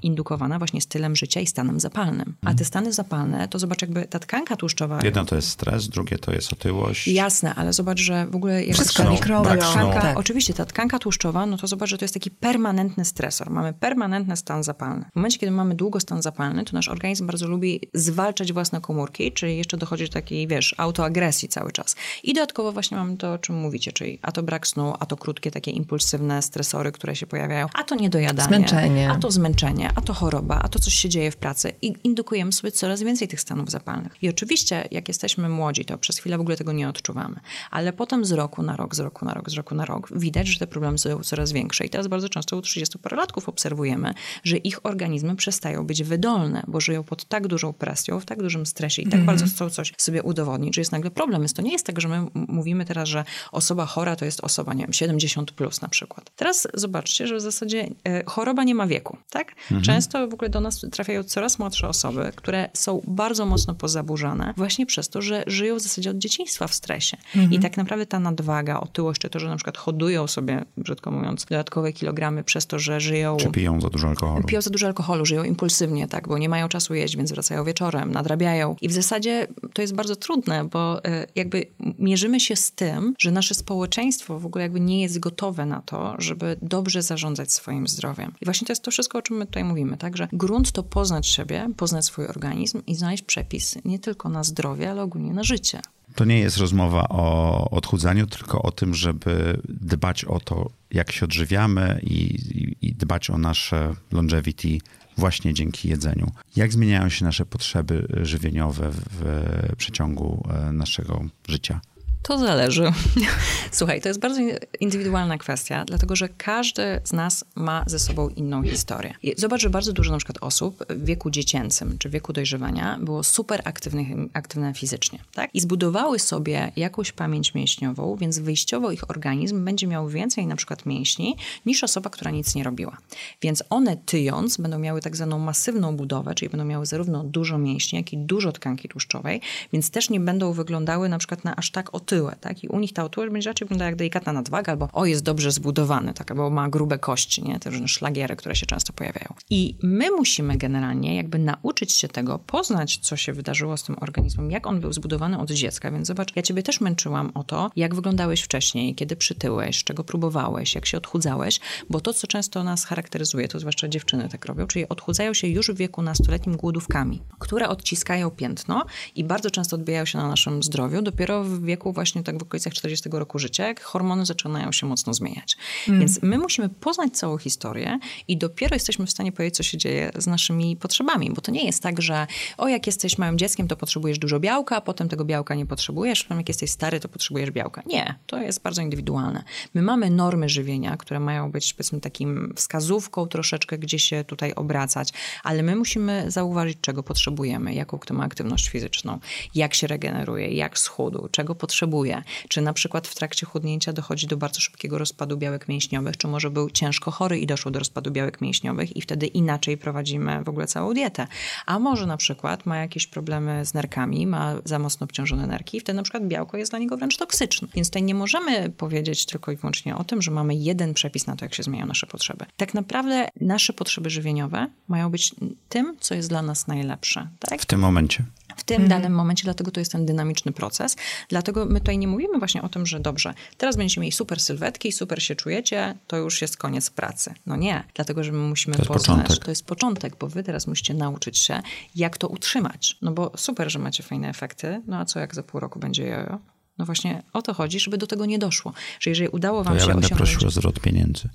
indukowana 0.01 0.57
właśnie 0.57 0.81
stylem 0.81 1.15
życia 1.15 1.39
i 1.39 1.47
stanem 1.47 1.79
zapalnym. 1.79 2.35
A 2.45 2.53
te 2.53 2.65
stany 2.65 2.93
zapalne, 2.93 3.47
to 3.47 3.59
zobacz 3.59 3.81
jakby 3.81 4.05
ta 4.05 4.19
tkanka 4.19 4.55
tłuszczowa... 4.55 4.99
Jedno 5.03 5.25
to 5.25 5.35
jest 5.35 5.47
stres, 5.47 5.89
drugie 5.89 6.17
to 6.17 6.31
jest 6.31 6.53
otyłość. 6.53 7.07
Jasne, 7.07 7.55
ale 7.55 7.73
zobacz, 7.73 7.99
że 7.99 8.27
w 8.27 8.35
ogóle... 8.35 8.65
Jak 8.65 8.75
Wszystko 8.75 9.11
mikrobiom. 9.11 9.57
Tkanka, 9.57 10.01
tak. 10.01 10.19
Oczywiście 10.19 10.53
ta 10.53 10.65
tkanka 10.65 10.99
tłuszczowa, 10.99 11.08
no 11.47 11.57
to 11.57 11.67
zobacz, 11.67 11.89
że 11.89 11.97
to 11.97 12.05
jest 12.05 12.13
taki 12.13 12.31
permanentny 12.31 13.05
stresor. 13.05 13.49
Mamy 13.49 13.73
permanentny 13.73 14.37
stan 14.37 14.63
zapalny. 14.63 15.05
W 15.11 15.15
momencie, 15.15 15.39
kiedy 15.39 15.51
mamy 15.51 15.75
długo 15.75 15.99
stan 15.99 16.21
zapalny, 16.21 16.65
to 16.65 16.73
nasz 16.73 16.89
organizm 16.89 17.27
bardzo 17.27 17.47
lubi 17.47 17.81
zwalczać 17.93 18.53
własne 18.53 18.81
komórki, 18.81 19.31
czyli 19.31 19.57
jeszcze 19.57 19.77
dochodzi 19.77 20.05
do 20.05 20.11
takiej, 20.11 20.47
wiesz, 20.47 20.75
autoagresji 20.77 21.49
cały 21.49 21.71
czas. 21.71 21.95
I 22.23 22.33
dodatkowo 22.33 22.71
właśnie 22.71 22.97
mamy 22.97 23.17
to, 23.17 23.33
o 23.33 23.37
czym 23.37 23.55
mówicie, 23.55 23.91
czyli 23.91 24.19
a 24.21 24.31
to 24.31 24.43
brak 24.43 24.67
snu, 24.67 24.93
a 24.99 25.05
to 25.05 25.17
krótkie 25.17 25.51
takie 25.51 25.71
impulsywne 25.71 26.41
stresory, 26.41 26.91
które 26.91 27.15
się 27.15 27.27
pojawiają, 27.27 27.67
a 27.73 27.83
to 27.83 27.95
niedojadanie, 27.95 28.47
zmęczenie. 28.47 29.11
a 29.11 29.17
to 29.17 29.31
zmęczenie, 29.31 29.91
a 29.95 30.01
to 30.01 30.13
choroba, 30.13 30.59
a 30.63 30.69
to 30.69 30.79
coś 30.79 30.93
się 30.93 31.09
dzieje 31.09 31.31
w 31.31 31.37
pracy 31.37 31.71
i 31.81 31.93
indukujemy 32.03 32.53
sobie 32.53 32.71
coraz 32.71 33.03
więcej 33.03 33.27
tych 33.27 33.41
stanów 33.41 33.69
zapalnych. 33.69 34.23
I 34.23 34.29
oczywiście, 34.29 34.87
jak 34.91 35.07
jesteśmy 35.07 35.49
młodzi, 35.49 35.85
to 35.85 35.97
przez 35.97 36.17
chwilę 36.17 36.37
w 36.37 36.41
ogóle 36.41 36.57
tego 36.57 36.71
nie 36.71 36.89
odczuwamy, 36.89 37.39
ale 37.71 37.93
potem 37.93 38.25
z 38.25 38.31
roku 38.31 38.63
na 38.63 38.75
rok, 38.75 38.95
z 38.95 38.99
roku 38.99 39.25
na 39.25 39.33
rok, 39.33 39.49
z 39.49 39.53
roku 39.53 39.75
na 39.75 39.85
rok 39.85 40.09
widać, 40.15 40.47
że 40.47 40.59
te 40.59 40.67
problemy 40.67 40.97
są 40.99 41.23
coraz 41.23 41.51
większe. 41.51 41.85
I 41.85 41.89
teraz 41.89 42.07
bardzo 42.07 42.29
często 42.29 42.57
u 42.57 42.59
30-parolatków 42.59 43.49
obserwujemy, 43.49 44.13
że 44.43 44.57
ich 44.57 44.85
organizmy 44.85 45.35
przestają 45.35 45.85
być 45.85 46.03
wydolne, 46.03 46.63
bo 46.67 46.81
żyją 46.81 47.03
pod 47.03 47.25
tak 47.25 47.47
dużą 47.47 47.73
presją, 47.73 48.19
w 48.19 48.25
tak 48.25 48.41
dużym 48.41 48.65
stresie 48.65 49.01
i 49.01 49.05
tak 49.05 49.13
mm. 49.13 49.25
bardzo 49.25 49.45
chcą 49.45 49.69
coś 49.69 49.93
sobie 49.97 50.23
udowodnić, 50.23 50.75
że 50.75 50.81
jest 50.81 50.91
nagle 50.91 51.11
problem. 51.11 51.41
Więc 51.41 51.53
to 51.53 51.61
nie 51.61 51.71
jest 51.71 51.85
tak, 51.85 52.01
że 52.01 52.07
my 52.07 52.27
mówimy 52.33 52.85
teraz, 52.85 53.09
że 53.09 53.23
osoba 53.51 53.85
chora 53.85 54.15
to 54.15 54.25
jest 54.25 54.41
osoba, 54.41 54.73
nie 54.73 54.83
wiem, 54.83 54.93
70 54.93 55.51
plus 55.51 55.81
na 55.81 55.87
przykład. 55.87 56.31
Teraz 56.35 56.67
zobaczcie, 56.73 57.27
że 57.27 57.35
w 57.35 57.41
zasadzie 57.41 57.89
e, 58.03 58.23
choroba 58.25 58.63
nie 58.63 58.75
ma 58.75 58.87
wieku, 58.87 59.17
tak? 59.29 59.51
Mhm. 59.61 59.81
Często 59.81 60.27
w 60.27 60.33
ogóle 60.33 60.49
do 60.49 60.61
nas 60.61 60.85
trafiają 60.91 61.23
coraz 61.23 61.59
młodsze 61.59 61.87
osoby, 61.87 62.31
które 62.35 62.69
są 62.73 63.01
bardzo 63.07 63.45
mocno 63.45 63.75
pozaburzane 63.75 64.53
właśnie 64.57 64.85
przez 64.85 65.09
to, 65.09 65.21
że 65.21 65.43
żyją 65.47 65.75
w 65.75 65.81
zasadzie 65.81 66.09
od 66.09 66.17
dzieciństwa 66.17 66.67
w 66.67 66.73
stresie. 66.73 67.17
Mhm. 67.35 67.53
I 67.53 67.59
tak 67.59 67.77
naprawdę 67.77 68.05
ta 68.05 68.19
nadwaga, 68.19 68.79
otyłość, 68.79 69.21
czy 69.21 69.29
to, 69.29 69.39
że 69.39 69.47
na 69.47 69.55
przykład 69.55 69.77
hodują 69.77 70.27
sobie, 70.27 70.65
brzydko 70.89 71.11
mówiąc, 71.11 71.45
dodatkowe 71.45 71.93
kilogramy 71.93 72.43
przez 72.43 72.67
to, 72.67 72.79
że 72.79 72.99
żyją... 72.99 73.37
Czy 73.37 73.51
piją 73.51 73.81
za 73.81 73.89
dużo 73.89 74.07
alkoholu. 74.07 74.43
Piją 74.43 74.61
za 74.61 74.69
dużo 74.69 74.87
alkoholu, 74.87 75.25
żyją 75.25 75.43
impulsywnie, 75.43 76.07
tak, 76.07 76.27
bo 76.27 76.37
nie 76.37 76.49
mają 76.49 76.67
czasu 76.67 76.93
jeść, 76.93 77.17
więc 77.17 77.31
wracają 77.31 77.63
wieczorem, 77.63 78.11
nadrabiają. 78.11 78.75
I 78.81 78.87
w 78.87 78.93
zasadzie 78.93 79.47
to 79.73 79.81
jest 79.81 79.95
bardzo 79.95 80.15
trudne, 80.15 80.65
bo 80.65 81.05
e, 81.05 81.27
jakby 81.35 81.65
mierzymy 81.99 82.39
się 82.39 82.55
z 82.55 82.71
tym, 82.71 83.13
że 83.19 83.31
nasze 83.31 83.55
społeczeństwo 83.55 84.39
w 84.39 84.45
ogóle 84.45 84.63
jakby 84.63 84.79
nie 84.79 85.01
jest 85.01 85.19
gotowe 85.19 85.65
na 85.65 85.81
to, 85.81 86.15
żeby 86.17 86.57
dobrze 86.61 87.01
zarządzać 87.01 87.51
swoim 87.51 87.87
zdrowiem. 87.87 88.33
I 88.41 88.45
właśnie 88.45 88.67
to 88.67 88.71
jest 88.71 88.83
to 88.83 88.91
wszystko, 88.91 89.17
o 89.17 89.21
czym 89.21 89.37
my 89.37 89.45
tutaj 89.45 89.63
mówimy, 89.63 89.97
tak, 89.97 90.17
że 90.17 90.27
grunt 90.33 90.71
to 90.71 90.83
poznać 90.83 91.27
siebie, 91.27 91.69
poznać 91.77 92.05
swój 92.05 92.25
organizm 92.25 92.81
i 92.87 92.95
znaleźć 92.95 93.23
przepis 93.23 93.77
nie 93.85 93.99
tylko 93.99 94.29
na 94.29 94.43
zdrowie, 94.43 94.91
ale 94.91 95.01
ogólnie 95.01 95.33
na 95.33 95.43
życie. 95.43 95.81
To 96.19 96.25
nie 96.25 96.39
jest 96.39 96.57
rozmowa 96.57 97.09
o 97.09 97.69
odchudzaniu, 97.71 98.27
tylko 98.27 98.61
o 98.61 98.71
tym, 98.71 98.93
żeby 98.93 99.61
dbać 99.69 100.25
o 100.25 100.39
to, 100.39 100.69
jak 100.91 101.11
się 101.11 101.25
odżywiamy 101.25 101.99
i, 102.03 102.39
i, 102.81 102.93
dbać 102.93 103.29
o 103.29 103.37
nasze 103.37 103.93
longevity 104.11 104.77
właśnie 105.17 105.53
dzięki 105.53 105.89
jedzeniu. 105.89 106.31
Jak 106.55 106.73
zmieniają 106.73 107.09
się 107.09 107.25
nasze 107.25 107.45
potrzeby 107.45 108.07
żywieniowe 108.21 108.91
w, 108.91 108.97
w 109.11 109.75
przeciągu 109.75 110.47
e, 110.49 110.71
naszego 110.71 111.25
życia? 111.47 111.81
To 112.21 112.37
zależy. 112.37 112.91
Słuchaj, 113.71 114.01
to 114.01 114.07
jest 114.07 114.19
bardzo 114.19 114.41
indywidualna 114.79 115.37
kwestia, 115.37 115.85
dlatego 115.85 116.15
że 116.15 116.29
każdy 116.29 117.01
z 117.03 117.13
nas 117.13 117.45
ma 117.55 117.83
ze 117.87 117.99
sobą 117.99 118.29
inną 118.29 118.63
historię. 118.63 119.13
Zobacz, 119.37 119.61
że 119.61 119.69
bardzo 119.69 119.93
dużo 119.93 120.11
na 120.11 120.17
przykład 120.17 120.37
osób 120.41 120.83
w 120.89 121.05
wieku 121.05 121.29
dziecięcym 121.29 121.97
czy 121.97 122.09
wieku 122.09 122.33
dojrzewania 122.33 122.99
było 123.01 123.23
super 123.23 123.61
aktywnych, 123.65 124.07
aktywne 124.33 124.73
fizycznie, 124.73 125.19
tak? 125.33 125.49
I 125.53 125.59
zbudowały 125.59 126.19
sobie 126.19 126.71
jakąś 126.75 127.11
pamięć 127.11 127.53
mięśniową, 127.53 128.15
więc 128.15 128.39
wyjściowo 128.39 128.91
ich 128.91 129.09
organizm 129.09 129.65
będzie 129.65 129.87
miał 129.87 130.07
więcej 130.07 130.47
na 130.47 130.55
przykład 130.55 130.85
mięśni 130.85 131.35
niż 131.65 131.83
osoba, 131.83 132.09
która 132.09 132.31
nic 132.31 132.55
nie 132.55 132.63
robiła. 132.63 132.97
Więc 133.41 133.63
one 133.69 133.97
tyjąc 133.97 134.57
będą 134.57 134.79
miały 134.79 135.01
tak 135.01 135.15
zwaną 135.15 135.39
masywną 135.39 135.95
budowę, 135.95 136.35
czyli 136.35 136.49
będą 136.49 136.65
miały 136.65 136.85
zarówno 136.85 137.23
dużo 137.23 137.57
mięśni, 137.57 137.97
jak 137.97 138.13
i 138.13 138.17
dużo 138.17 138.51
tkanki 138.51 138.89
tłuszczowej, 138.89 139.41
więc 139.73 139.91
też 139.91 140.09
nie 140.09 140.19
będą 140.19 140.53
wyglądały 140.53 141.09
na 141.09 141.17
przykład 141.17 141.43
na 141.43 141.55
aż 141.55 141.71
tak 141.71 141.95
otyłe, 142.09 142.35
tak? 142.41 142.63
I 142.63 142.67
u 142.67 142.79
nich 142.79 142.93
ta 142.93 143.03
otyłość 143.03 143.33
będzie 143.33 143.49
raczej 143.49 143.65
wyglądała 143.65 143.89
jak 143.89 143.95
delikatna 143.95 144.33
nadwaga, 144.33 144.71
albo 144.71 144.89
o, 144.93 145.05
jest 145.05 145.23
dobrze 145.23 145.51
zbudowany, 145.51 146.13
tak? 146.13 146.31
Albo 146.31 146.49
ma 146.49 146.69
grube 146.69 146.99
kości, 146.99 147.43
nie? 147.43 147.59
Te 147.59 147.69
różne 147.69 147.87
szlagiery, 147.87 148.35
które 148.35 148.55
się 148.55 148.65
często 148.65 148.93
pojawiają. 148.93 149.33
I 149.49 149.75
my 149.83 150.11
musimy 150.11 150.57
generalnie 150.57 151.15
jakby 151.15 151.39
nauczyć 151.39 151.91
się 151.91 152.07
tego, 152.07 152.39
poznać, 152.39 152.97
co 152.97 153.17
się 153.17 153.33
wydarzyło 153.33 153.77
z 153.77 153.83
tym 153.83 153.95
organizmem, 154.01 154.51
jak 154.51 154.67
on 154.67 154.79
był 154.79 154.93
zbudowany 154.93 155.39
od 155.39 155.51
dziecka. 155.51 155.91
Więc 155.91 156.07
zobacz, 156.07 156.35
ja 156.35 156.41
ciebie 156.41 156.63
też 156.63 156.81
męczyłam 156.81 157.31
o 157.33 157.43
to, 157.43 157.71
jak 157.75 157.95
wyglądałeś 157.95 158.41
wcześniej, 158.41 158.95
kiedy 158.95 159.15
przytyłeś, 159.15 159.83
czego 159.83 160.03
próbowałeś, 160.03 160.75
jak 160.75 160.85
się 160.85 160.97
odchudzałeś, 160.97 161.59
bo 161.89 162.01
to, 162.01 162.13
co 162.13 162.27
często 162.27 162.63
nas 162.63 162.85
charakteryzuje, 162.85 163.47
to 163.47 163.59
zwłaszcza 163.59 163.87
dziewczyny 163.87 164.29
tak 164.29 164.45
robią, 164.45 164.67
czyli 164.67 164.89
odchudzają 164.89 165.33
się 165.33 165.47
już 165.47 165.71
w 165.71 165.75
wieku 165.75 166.01
nastoletnim 166.01 166.57
głodówkami, 166.57 167.21
które 167.39 167.69
odciskają 167.69 168.29
piętno 168.29 168.85
i 169.15 169.23
bardzo 169.23 169.51
często 169.51 169.75
odbijają 169.75 170.05
się 170.05 170.17
na 170.17 170.27
naszym 170.27 170.63
zdrowiu 170.63 171.01
dopiero 171.01 171.43
w 171.43 171.63
wieku 171.63 171.93
właśnie 171.99 172.23
tak 172.23 172.39
w 172.39 172.43
okolicach 172.43 172.73
40 172.73 173.09
roku 173.11 173.39
życia, 173.39 173.67
jak 173.67 173.81
hormony 173.81 174.25
zaczynają 174.25 174.71
się 174.71 174.87
mocno 174.87 175.13
zmieniać. 175.13 175.57
Mm. 175.87 175.99
Więc 175.99 176.21
my 176.21 176.37
musimy 176.37 176.69
poznać 176.69 177.17
całą 177.17 177.37
historię 177.37 177.99
i 178.27 178.37
dopiero 178.37 178.75
jesteśmy 178.75 179.05
w 179.05 179.11
stanie 179.11 179.31
powiedzieć, 179.31 179.55
co 179.55 179.63
się 179.63 179.77
dzieje 179.77 180.11
z 180.15 180.27
naszymi 180.27 180.75
potrzebami, 180.75 181.31
bo 181.31 181.41
to 181.41 181.51
nie 181.51 181.65
jest 181.65 181.83
tak, 181.83 182.01
że 182.01 182.27
o, 182.57 182.67
jak 182.67 182.87
jesteś 182.87 183.17
małym 183.17 183.37
dzieckiem, 183.37 183.67
to 183.67 183.75
potrzebujesz 183.75 184.19
dużo 184.19 184.39
białka, 184.39 184.75
a 184.75 184.81
potem 184.81 185.09
tego 185.09 185.25
białka 185.25 185.55
nie 185.55 185.65
potrzebujesz, 185.65 186.25
a 186.29 186.35
jak 186.35 186.47
jesteś 186.47 186.71
stary, 186.71 186.99
to 186.99 187.09
potrzebujesz 187.09 187.51
białka. 187.51 187.83
Nie, 187.85 188.15
to 188.25 188.41
jest 188.41 188.61
bardzo 188.61 188.81
indywidualne. 188.81 189.43
My 189.73 189.81
mamy 189.81 190.09
normy 190.09 190.49
żywienia, 190.49 190.97
które 190.97 191.19
mają 191.19 191.51
być 191.51 191.73
powiedzmy 191.73 191.99
takim 191.99 192.53
wskazówką 192.55 193.27
troszeczkę, 193.27 193.77
gdzie 193.77 193.99
się 193.99 194.23
tutaj 194.23 194.53
obracać, 194.53 195.13
ale 195.43 195.63
my 195.63 195.75
musimy 195.75 196.31
zauważyć, 196.31 196.77
czego 196.81 197.03
potrzebujemy, 197.03 197.73
jaką 197.73 197.99
kto 197.99 198.13
ma 198.13 198.23
aktywność 198.23 198.69
fizyczną, 198.69 199.19
jak 199.55 199.73
się 199.73 199.87
regeneruje, 199.87 200.47
jak 200.47 200.79
schudł, 200.79 201.27
czego 201.31 201.55
potrzebuje 201.55 201.88
potrzebuje. 201.89 202.23
Czy 202.47 202.61
na 202.61 202.73
przykład 202.73 203.07
w 203.07 203.15
trakcie 203.15 203.45
chudnięcia 203.45 203.93
dochodzi 203.93 204.27
do 204.27 204.37
bardzo 204.37 204.61
szybkiego 204.61 204.97
rozpadu 204.97 205.37
białek 205.37 205.67
mięśniowych, 205.67 206.17
czy 206.17 206.27
może 206.27 206.49
był 206.49 206.69
ciężko 206.69 207.11
chory 207.11 207.39
i 207.39 207.47
doszło 207.47 207.71
do 207.71 207.79
rozpadu 207.79 208.11
białek 208.11 208.41
mięśniowych 208.41 208.97
i 208.97 209.01
wtedy 209.01 209.27
inaczej 209.27 209.77
prowadzimy 209.77 210.43
w 210.43 210.49
ogóle 210.49 210.67
całą 210.67 210.93
dietę. 210.93 211.27
A 211.65 211.79
może 211.79 212.05
na 212.05 212.17
przykład 212.17 212.65
ma 212.65 212.77
jakieś 212.77 213.07
problemy 213.07 213.65
z 213.65 213.73
nerkami, 213.73 214.27
ma 214.27 214.55
za 214.65 214.79
mocno 214.79 215.03
obciążone 215.03 215.47
nerki 215.47 215.77
i 215.77 215.79
wtedy 215.79 215.95
na 215.95 216.03
przykład 216.03 216.27
białko 216.27 216.57
jest 216.57 216.71
dla 216.71 216.79
niego 216.79 216.97
wręcz 216.97 217.17
toksyczne. 217.17 217.67
Więc 217.73 217.87
tutaj 217.87 218.03
nie 218.03 218.15
możemy 218.15 218.69
powiedzieć 218.69 219.25
tylko 219.25 219.51
i 219.51 219.55
wyłącznie 219.55 219.95
o 219.95 220.03
tym, 220.03 220.21
że 220.21 220.31
mamy 220.31 220.55
jeden 220.55 220.93
przepis 220.93 221.27
na 221.27 221.35
to, 221.35 221.45
jak 221.45 221.55
się 221.55 221.63
zmieniają 221.63 221.87
nasze 221.87 222.07
potrzeby. 222.07 222.45
Tak 222.57 222.73
naprawdę 222.73 223.27
nasze 223.41 223.73
potrzeby 223.73 224.09
żywieniowe 224.09 224.67
mają 224.87 225.09
być 225.09 225.35
tym, 225.69 225.97
co 225.99 226.15
jest 226.15 226.29
dla 226.29 226.41
nas 226.41 226.67
najlepsze. 226.67 227.27
Tak? 227.39 227.61
W 227.61 227.65
tym 227.65 227.79
momencie 227.79 228.23
w 228.59 228.63
tym 228.63 228.81
mhm. 228.81 229.01
danym 229.01 229.17
momencie, 229.17 229.43
dlatego 229.43 229.71
to 229.71 229.79
jest 229.79 229.91
ten 229.91 230.05
dynamiczny 230.05 230.51
proces. 230.51 230.95
Dlatego 231.29 231.65
my 231.65 231.79
tutaj 231.79 231.97
nie 231.97 232.07
mówimy 232.07 232.39
właśnie 232.39 232.61
o 232.61 232.69
tym, 232.69 232.85
że 232.85 232.99
dobrze, 232.99 233.33
teraz 233.57 233.77
będziecie 233.77 234.01
mieli 234.01 234.11
super 234.11 234.39
sylwetki, 234.39 234.91
super 234.91 235.23
się 235.23 235.35
czujecie, 235.35 235.95
to 236.07 236.17
już 236.17 236.41
jest 236.41 236.57
koniec 236.57 236.89
pracy. 236.89 237.33
No 237.45 237.55
nie, 237.55 237.83
dlatego 237.93 238.23
że 238.23 238.31
my 238.31 238.37
musimy 238.37 238.75
to 238.75 238.85
poznać, 238.85 239.07
początek. 239.07 239.45
to 239.45 239.51
jest 239.51 239.65
początek, 239.65 240.15
bo 240.19 240.27
wy 240.27 240.43
teraz 240.43 240.67
musicie 240.67 240.93
nauczyć 240.93 241.37
się, 241.37 241.61
jak 241.95 242.17
to 242.17 242.27
utrzymać. 242.27 242.97
No 243.01 243.11
bo 243.11 243.31
super, 243.37 243.71
że 243.71 243.79
macie 243.79 244.03
fajne 244.03 244.29
efekty, 244.29 244.81
no 244.87 244.97
a 244.97 245.05
co 245.05 245.19
jak 245.19 245.35
za 245.35 245.43
pół 245.43 245.59
roku 245.59 245.79
będzie 245.79 246.07
jojo? 246.07 246.39
No 246.79 246.85
właśnie 246.85 247.23
o 247.33 247.41
to 247.41 247.53
chodzi, 247.53 247.79
żeby 247.79 247.97
do 247.97 248.07
tego 248.07 248.25
nie 248.25 248.39
doszło. 248.39 248.73
Że 248.99 249.09
jeżeli 249.09 249.29
udało 249.29 249.63
wam 249.63 249.73
to 249.73 249.79
ja 249.79 249.85
się 249.85 249.87
będę 249.87 250.07
osiągnąć... 250.07 250.31
prosił 250.31 250.47
o 250.47 250.51
zwrot 250.51 250.79
pieniędzy. 250.79 251.29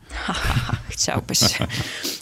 Chciałbyś. 0.88 1.38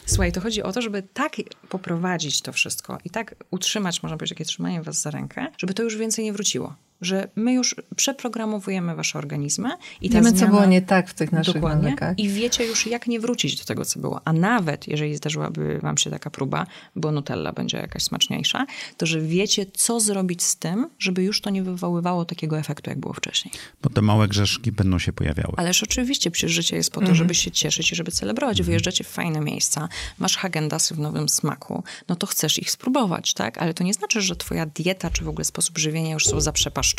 Słuchaj, 0.07 0.33
to 0.33 0.41
chodzi 0.41 0.63
o 0.63 0.73
to, 0.73 0.83
żeby 0.83 1.03
tak 1.03 1.37
poprowadzić 1.69 2.43
to 2.43 2.53
wszystko 2.53 2.99
i 3.05 3.11
tak 3.11 3.35
utrzymać, 3.51 4.03
można 4.03 4.19
powiedzieć, 4.19 4.39
takie 4.39 4.45
trzymanie 4.45 4.83
was 4.83 5.01
za 5.01 5.11
rękę, 5.11 5.47
żeby 5.59 5.75
to 5.75 5.83
już 5.83 5.97
więcej 5.97 6.25
nie 6.25 6.33
wróciło 6.33 6.75
że 7.03 7.29
my 7.37 7.53
już 7.53 7.77
przeprogramowujemy 7.97 8.95
wasze 8.95 9.19
organizmy 9.19 9.69
i 10.01 10.09
ta 10.11 10.15
Wiemy, 10.15 10.31
zmiana, 10.31 10.47
co 10.47 10.53
było 10.53 10.67
nie 10.67 10.83
tak 10.83 11.09
w 11.09 11.15
tych 11.15 11.33
naszych 11.33 11.55
dokładnie, 11.55 11.83
nawykach. 11.83 12.19
I 12.19 12.29
wiecie 12.29 12.67
już, 12.67 12.87
jak 12.87 13.07
nie 13.07 13.21
wrócić 13.21 13.57
do 13.57 13.65
tego, 13.65 13.85
co 13.85 14.01
było. 14.01 14.21
A 14.25 14.33
nawet, 14.33 14.89
jeżeli 14.89 15.17
zdarzyłaby 15.17 15.79
wam 15.83 15.99
się 15.99 16.11
taka 16.11 16.31
próba, 16.31 16.67
bo 16.97 17.13
Nutella 17.13 17.53
będzie 17.53 17.77
jakaś 17.77 18.03
smaczniejsza, 18.03 18.67
to 18.97 19.07
że 19.07 19.21
wiecie, 19.21 19.67
co 19.75 20.01
zrobić 20.01 20.43
z 20.43 20.57
tym, 20.57 20.91
żeby 20.99 21.23
już 21.23 21.41
to 21.41 21.51
nie 21.51 21.63
wywoływało 21.63 22.25
takiego 22.25 22.59
efektu, 22.59 22.91
jak 22.91 22.99
było 22.99 23.13
wcześniej. 23.15 23.55
Bo 23.83 23.91
te 23.91 24.03
małe 24.03 24.29
grzeszki 24.29 24.73
będą 24.73 24.99
się 24.99 25.13
pojawiały. 25.13 25.55
Ależ 25.57 25.83
oczywiście, 25.83 26.31
przecież 26.31 26.53
życie 26.53 26.77
jest 26.77 26.91
po 26.91 27.01
to, 27.01 27.01
mhm. 27.01 27.17
żeby 27.17 27.35
się 27.35 27.51
cieszyć 27.51 27.93
i 27.93 27.95
żeby 27.95 28.13
celebrować. 28.13 28.55
Mhm. 28.55 28.67
Wyjeżdżacie 28.67 29.05
w 29.05 29.09
fajne 29.09 29.41
miejsca, 29.41 29.89
masz 30.19 30.37
hagendasy 30.37 30.95
w 30.95 30.99
nowym 30.99 31.29
smaku, 31.29 31.85
no 32.09 32.17
to 32.17 32.27
chcesz 32.27 32.59
ich 32.59 32.71
spróbować, 32.71 33.35
tak? 33.35 33.59
Ale 33.59 33.75
to 33.75 33.85
nie 33.85 33.95
znaczy, 33.95 34.21
że 34.21 34.37
twoja 34.37 34.67
dieta, 34.67 35.11
czy 35.11 35.25
w 35.25 35.29
ogóle 35.29 35.45
sposób 35.45 35.79
żywienia 35.79 36.15
już 36.15 36.27
są 36.27 36.41
zaprzepaszczone 36.41 36.92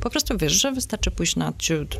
po 0.00 0.10
prostu 0.10 0.38
wiesz, 0.38 0.52
że 0.52 0.72
wystarczy 0.72 1.10
pójść 1.10 1.36
na 1.36 1.52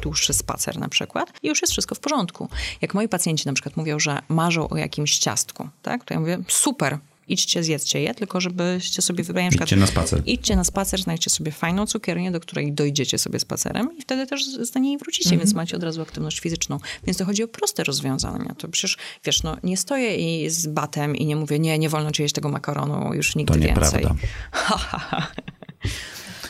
dłuższy 0.02 0.32
spacer 0.32 0.78
na 0.78 0.88
przykład 0.88 1.32
i 1.42 1.48
już 1.48 1.62
jest 1.62 1.72
wszystko 1.72 1.94
w 1.94 2.00
porządku. 2.00 2.48
Jak 2.80 2.94
moi 2.94 3.08
pacjenci 3.08 3.46
na 3.46 3.52
przykład 3.52 3.76
mówią, 3.76 3.98
że 3.98 4.18
marzą 4.28 4.68
o 4.68 4.76
jakimś 4.76 5.18
ciastku, 5.18 5.68
tak, 5.82 6.04
to 6.04 6.14
ja 6.14 6.20
mówię, 6.20 6.38
super, 6.48 6.98
idźcie, 7.28 7.62
zjedzcie 7.62 8.02
je, 8.02 8.14
tylko 8.14 8.40
żebyście 8.40 9.02
sobie 9.02 9.24
wybrali 9.24 9.44
na 9.44 9.50
przykład... 9.50 9.68
Idźcie 9.68 9.80
na 9.80 9.86
spacer. 9.86 10.22
Idźcie 10.26 10.56
na 10.56 10.64
spacer, 10.64 11.02
znajdźcie 11.02 11.30
sobie 11.30 11.52
fajną 11.52 11.86
cukiernię, 11.86 12.30
do 12.30 12.40
której 12.40 12.72
dojdziecie 12.72 13.18
sobie 13.18 13.40
spacerem 13.40 13.98
i 13.98 14.02
wtedy 14.02 14.26
też 14.26 14.46
z 14.46 14.74
niej 14.74 14.98
wrócicie, 14.98 15.28
mm 15.28 15.38
-hmm. 15.38 15.42
więc 15.42 15.54
macie 15.54 15.76
od 15.76 15.82
razu 15.82 16.02
aktywność 16.02 16.40
fizyczną. 16.40 16.78
Więc 17.06 17.18
to 17.18 17.24
chodzi 17.24 17.42
o 17.42 17.48
proste 17.48 17.84
rozwiązania. 17.84 18.54
To 18.58 18.68
przecież, 18.68 18.96
wiesz, 19.24 19.42
no 19.42 19.56
nie 19.62 19.76
stoję 19.76 20.16
i 20.16 20.50
z 20.50 20.66
batem 20.66 21.16
i 21.16 21.26
nie 21.26 21.36
mówię, 21.36 21.58
nie, 21.58 21.78
nie 21.78 21.88
wolno 21.88 22.12
ci 22.12 22.22
jeść 22.22 22.34
tego 22.34 22.48
makaronu 22.48 23.14
już 23.14 23.36
nigdy 23.36 23.54
to 23.54 23.60
więcej. 23.60 24.02
To 24.02 24.14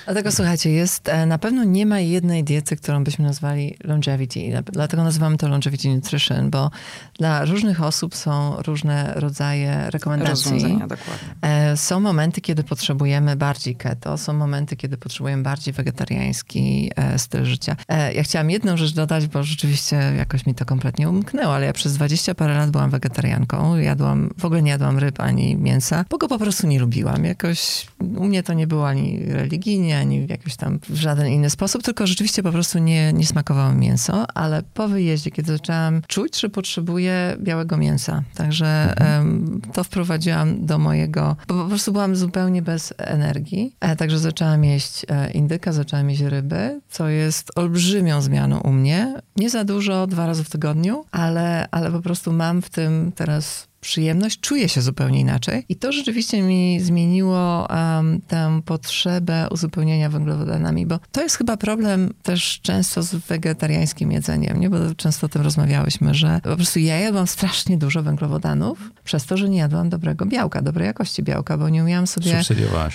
Dlatego 0.05 0.33
słuchajcie, 0.33 0.71
jest, 0.71 1.09
e, 1.09 1.27
na 1.27 1.39
pewno 1.39 1.65
nie 1.65 1.87
ma 1.87 2.01
jednej 2.01 2.45
diety, 2.45 2.77
którą 2.77 3.05
byśmy 3.05 3.25
nazwali 3.25 3.77
longevity. 3.85 4.63
Dlatego 4.73 5.05
nazywamy 5.05 5.37
to 5.37 5.49
longevity 5.49 5.89
nutrition, 5.89 6.51
bo 6.51 6.71
dla 7.19 7.45
różnych 7.45 7.83
osób 7.83 8.15
są 8.15 8.63
różne 8.63 9.13
rodzaje 9.15 9.91
rekomendacji. 9.91 10.53
Rozwiązania, 10.53 10.87
dokładnie. 10.87 11.29
E, 11.43 11.77
są 11.77 12.01
momenty, 12.01 12.41
kiedy 12.41 12.65
potrzebujemy 12.65 13.37
bardziej 13.37 13.77
keto, 13.77 14.19
są 14.19 14.33
momenty, 14.33 14.77
kiedy 14.77 14.97
potrzebujemy 14.97 15.43
bardziej 15.43 15.75
wegetariański 15.75 16.91
e, 16.97 17.19
styl 17.19 17.45
życia. 17.45 17.77
Ja 18.15 18.23
chciałam 18.23 18.51
jedną 18.51 18.77
rzecz 18.77 18.95
dodać, 18.95 19.27
bo 19.27 19.43
rzeczywiście 19.43 19.97
jakoś 20.17 20.47
mi 20.47 20.55
to 20.55 20.65
kompletnie 20.65 21.09
umknęło, 21.09 21.55
ale 21.55 21.67
ja 21.67 21.73
przez 21.73 21.95
20 21.95 22.35
parę 22.35 22.55
lat 22.55 22.71
byłam 22.71 22.91
wegetarianką. 22.91 23.77
Jadłam, 23.77 24.31
w 24.39 24.45
ogóle 24.45 24.63
nie 24.63 24.71
jadłam 24.71 24.99
ryb 24.99 25.21
ani 25.21 25.57
mięsa, 25.57 26.05
bo 26.11 26.19
go 26.19 26.29
po 26.29 26.39
prostu 26.39 26.67
nie 26.67 26.79
lubiłam. 26.79 27.25
Jakoś 27.25 27.87
u 28.01 28.25
mnie 28.25 28.43
to 28.43 28.53
nie 28.53 28.67
było 28.67 28.89
ani 28.89 29.25
religijnie, 29.27 29.94
ani 29.95 30.27
w 30.27 30.31
jakiś 30.31 30.57
tam 30.57 30.79
w 30.89 30.95
żaden 30.95 31.27
inny 31.27 31.51
sposób, 31.51 31.83
tylko 31.83 32.07
rzeczywiście 32.07 32.43
po 32.43 32.53
prostu 32.53 32.79
nie, 32.79 33.13
nie 33.13 33.27
smakowało 33.27 33.73
mięso, 33.73 34.27
ale 34.35 34.63
po 34.75 34.89
wyjeździe, 34.89 35.31
kiedy 35.31 35.53
zaczęłam 35.53 36.03
czuć, 36.07 36.41
że 36.41 36.49
potrzebuję 36.49 37.37
białego 37.41 37.77
mięsa, 37.77 38.23
także 38.35 38.95
um, 39.01 39.61
to 39.73 39.85
wprowadziłam 39.85 40.67
do 40.67 40.79
mojego, 40.79 41.37
bo 41.49 41.63
po 41.63 41.69
prostu 41.69 41.93
byłam 41.93 42.17
zupełnie 42.17 42.63
bez 42.63 42.95
energii, 42.99 43.77
e, 43.81 43.97
także 43.97 44.19
zaczęłam 44.19 44.65
jeść 44.65 45.07
e, 45.09 45.31
indyka, 45.31 45.73
zaczęłam 45.73 46.11
jeść 46.11 46.23
ryby, 46.23 46.81
co 46.91 47.09
jest 47.09 47.59
olbrzymią 47.59 48.21
zmianą 48.21 48.61
u 48.61 48.73
mnie. 48.73 49.15
Nie 49.37 49.51
za 49.51 49.65
dużo, 49.65 50.07
dwa 50.07 50.27
razy 50.27 50.45
w 50.45 50.51
tygodniu, 50.51 51.05
ale, 51.11 51.69
ale 51.71 51.91
po 51.91 52.01
prostu 52.01 52.33
mam 52.33 52.63
w 52.63 52.71
tym 52.71 53.13
teraz 53.15 53.69
przyjemność, 53.85 54.41
czuję 54.41 54.69
się 54.69 54.83
zupełnie 54.83 55.21
inaczej. 55.21 55.65
I 55.69 55.77
to 55.77 55.93
rzeczywiście 55.93 56.43
mi 56.43 56.81
zmieniło 56.81 57.69
um, 57.71 58.21
tę 58.29 58.61
potrzebę 58.65 59.49
uzupełnienia 59.51 60.11
węglowodanami, 60.11 60.87
bo 60.87 60.99
to 61.13 61.23
jest 61.23 61.37
chyba 61.37 61.57
problem 61.57 62.15
też 62.23 62.61
często 62.63 63.03
z 63.03 63.15
wegetariańskim 63.15 64.13
jedzeniem, 64.13 64.61
nie? 64.61 64.71
bo 64.71 64.77
często 64.97 65.27
o 65.27 65.29
tym 65.29 65.43
rozmawiałyśmy, 65.43 66.15
że 66.15 66.41
po 66.43 66.57
prostu 66.57 66.79
ja 66.79 67.01
jadłam 67.01 67.27
strasznie 67.27 67.79
dużo 67.79 68.03
węglowodanów 68.03 68.91
przez 69.05 69.27
to, 69.27 69.37
że 69.37 69.49
nie 69.49 69.59
jadłam 69.59 69.89
dobrego 69.89 70.27
białka, 70.27 70.63
dobrej 70.63 70.87
jakości 70.87 71.23
białka, 71.23 71.59
bo 71.59 71.69
nie 71.69 71.83
umiałam 71.83 72.07
sobie 72.07 72.43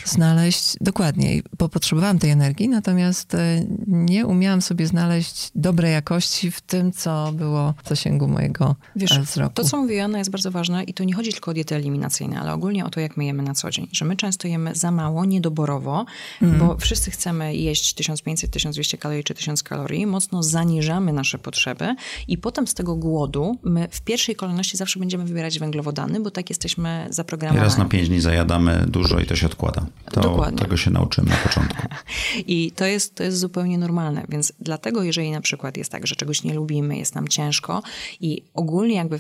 znaleźć, 0.06 0.76
dokładnie, 0.82 1.42
bo 1.58 1.70
potrzebowałam 1.70 2.20
tej 2.20 2.32
energii, 2.32 2.70
natomiast 2.70 3.36
e, 3.36 3.66
nie 3.88 4.26
umiałam 4.26 4.62
sobie 4.62 4.88
znaleźć 4.88 5.52
dobrej 5.56 5.94
jakości 5.94 6.52
w 6.52 6.62
tym, 6.62 6.92
co 6.92 7.32
było 7.34 7.74
w 7.84 7.90
zasięgu 7.90 8.28
mojego 8.28 8.76
Wiesz, 8.96 9.12
e, 9.12 9.22
wzroku. 9.22 9.54
To, 9.54 9.64
co 9.64 9.78
mówi 9.78 9.96
Joanna, 9.96 10.18
jest 10.18 10.32
bardzo 10.32 10.52
ważne 10.52 10.79
i 10.84 10.94
to 10.94 11.04
nie 11.04 11.14
chodzi 11.14 11.32
tylko 11.32 11.52
o 11.52 11.54
diety 11.54 11.76
eliminacyjne, 11.76 12.40
ale 12.40 12.54
ogólnie 12.54 12.86
o 12.86 12.90
to, 12.90 13.00
jak 13.00 13.18
my 13.18 13.26
jemy 13.26 13.44
na 13.44 13.54
co 13.54 13.72
dzień. 13.72 13.88
Że 13.92 14.06
my 14.06 14.16
często 14.16 14.48
jemy 14.48 14.76
za 14.76 14.92
mało, 14.92 15.26
niedoborowo, 15.26 16.06
mm. 16.42 16.60
bo 16.60 16.78
wszyscy 16.78 17.12
chcemy 17.12 17.56
jeść 17.56 17.94
1500, 17.94 18.52
1200 18.52 18.98
kalorii 18.98 19.24
czy 19.24 19.34
1000 19.34 19.64
kalorii, 19.64 20.06
mocno 20.06 20.44
zaniżamy 20.44 21.14
nasze 21.14 21.38
potrzeby 21.38 21.96
i 22.28 22.38
potem 22.38 22.68
z 22.68 22.74
tego 22.74 22.96
głodu 22.96 23.58
my 23.64 23.88
w 23.92 24.02
pierwszej 24.02 24.36
kolejności 24.36 24.78
zawsze 24.78 25.00
będziemy 25.00 25.26
wybierać 25.26 25.60
węglowodany, 25.60 26.20
bo 26.20 26.32
tak 26.32 26.50
jesteśmy 26.50 27.08
zaprogramowani. 27.10 27.66
I 27.66 27.70
raz 27.70 27.78
na 27.78 27.86
pięć 27.86 28.10
dni 28.10 28.22
zajadamy 28.22 28.86
dużo 28.88 29.20
i 29.20 29.26
to 29.26 29.36
się 29.36 29.46
odkłada. 29.46 29.86
To 30.12 30.22
Dokładnie. 30.22 30.60
Tego 30.60 30.78
się 30.78 30.92
nauczymy 30.92 31.30
na 31.30 31.36
początku. 31.36 31.88
I 32.48 32.72
to 32.72 32.86
jest, 32.86 33.16
to 33.16 33.24
jest 33.24 33.38
zupełnie 33.38 33.78
normalne, 33.78 34.26
więc 34.30 34.54
dlatego 34.60 35.04
jeżeli 35.04 35.32
na 35.32 35.42
przykład 35.42 35.78
jest 35.78 35.92
tak, 35.92 36.08
że 36.08 36.16
czegoś 36.16 36.44
nie 36.44 36.54
lubimy, 36.54 36.98
jest 36.98 37.16
nam 37.16 37.28
ciężko 37.28 37.84
i 38.22 38.44
ogólnie 38.54 38.96
jakby, 38.96 39.20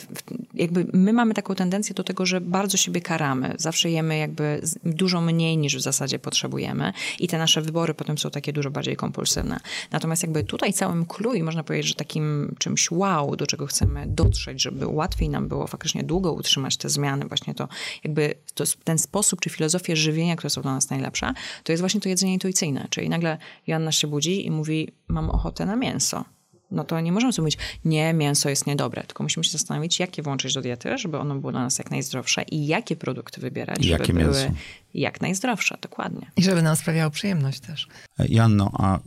jakby 0.53 0.85
my 0.93 1.13
mamy 1.13 1.33
taką 1.33 1.48
taką 1.49 1.55
tendencję 1.57 1.95
do 1.95 2.03
tego, 2.03 2.25
że 2.25 2.41
bardzo 2.41 2.77
siebie 2.77 3.01
karamy. 3.01 3.55
Zawsze 3.57 3.89
jemy 3.89 4.17
jakby 4.17 4.61
dużo 4.83 5.21
mniej 5.21 5.57
niż 5.57 5.77
w 5.77 5.81
zasadzie 5.81 6.19
potrzebujemy 6.19 6.93
i 7.19 7.27
te 7.27 7.37
nasze 7.37 7.61
wybory 7.61 7.93
potem 7.93 8.17
są 8.17 8.29
takie 8.29 8.53
dużo 8.53 8.71
bardziej 8.71 8.95
kompulsywne. 8.95 9.59
Natomiast 9.91 10.23
jakby 10.23 10.43
tutaj 10.43 10.73
całym 10.73 11.05
clue 11.05 11.43
można 11.43 11.63
powiedzieć, 11.63 11.87
że 11.87 11.95
takim 11.95 12.55
czymś 12.59 12.91
wow, 12.91 13.35
do 13.35 13.47
czego 13.47 13.67
chcemy 13.67 14.05
dotrzeć, 14.07 14.61
żeby 14.61 14.87
łatwiej 14.87 15.29
nam 15.29 15.47
było 15.47 15.67
faktycznie 15.67 16.03
długo 16.03 16.33
utrzymać 16.33 16.77
te 16.77 16.89
zmiany, 16.89 17.25
właśnie 17.25 17.55
to 17.55 17.67
jakby 18.03 18.35
to 18.53 18.63
ten 18.83 18.97
sposób 18.97 19.41
czy 19.41 19.49
filozofię 19.49 19.95
żywienia, 19.95 20.35
które 20.35 20.49
są 20.49 20.61
dla 20.61 20.73
nas 20.73 20.89
najlepsze, 20.89 21.33
to 21.63 21.71
jest 21.71 21.81
właśnie 21.81 22.01
to 22.01 22.09
jedzenie 22.09 22.33
intuicyjne. 22.33 22.87
Czyli 22.89 23.09
nagle 23.09 23.37
Joanna 23.67 23.91
się 23.91 24.07
budzi 24.07 24.45
i 24.45 24.51
mówi, 24.51 24.91
mam 25.07 25.29
ochotę 25.29 25.65
na 25.65 25.75
mięso 25.75 26.25
no 26.71 26.83
to 26.83 26.99
nie 26.99 27.11
możemy 27.11 27.33
sobie 27.33 27.43
mówić, 27.43 27.57
nie, 27.85 28.13
mięso 28.13 28.49
jest 28.49 28.67
niedobre, 28.67 29.03
tylko 29.03 29.23
musimy 29.23 29.43
się 29.43 29.51
zastanowić, 29.51 29.99
jakie 29.99 30.21
włączyć 30.21 30.53
do 30.53 30.61
diety, 30.61 30.97
żeby 30.97 31.17
ono 31.17 31.35
było 31.35 31.51
dla 31.51 31.61
nas 31.61 31.77
jak 31.77 31.91
najzdrowsze 31.91 32.43
i 32.43 32.67
jakie 32.67 32.95
produkty 32.95 33.41
wybierać, 33.41 33.79
I 33.79 33.83
żeby 33.83 33.99
jakie 33.99 34.13
były 34.13 34.25
mięso? 34.25 34.51
Jak 34.93 35.21
najzdrowsze, 35.21 35.77
dokładnie. 35.81 36.31
I 36.37 36.43
żeby 36.43 36.61
nam 36.61 36.75
sprawiało 36.75 37.11
przyjemność 37.11 37.59
też. 37.59 37.87
Janno, 38.29 38.71
a 38.73 38.99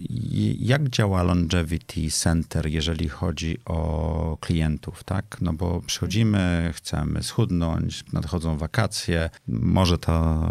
jak 0.58 0.88
działa 0.88 1.22
Longevity 1.22 2.10
Center, 2.10 2.66
jeżeli 2.66 3.08
chodzi 3.08 3.58
o 3.64 4.38
klientów, 4.40 5.04
tak? 5.04 5.36
No 5.40 5.52
bo 5.52 5.80
przychodzimy, 5.80 6.70
chcemy 6.74 7.22
schudnąć, 7.22 8.04
nadchodzą 8.12 8.58
wakacje, 8.58 9.30
może 9.48 9.98
ta 9.98 10.46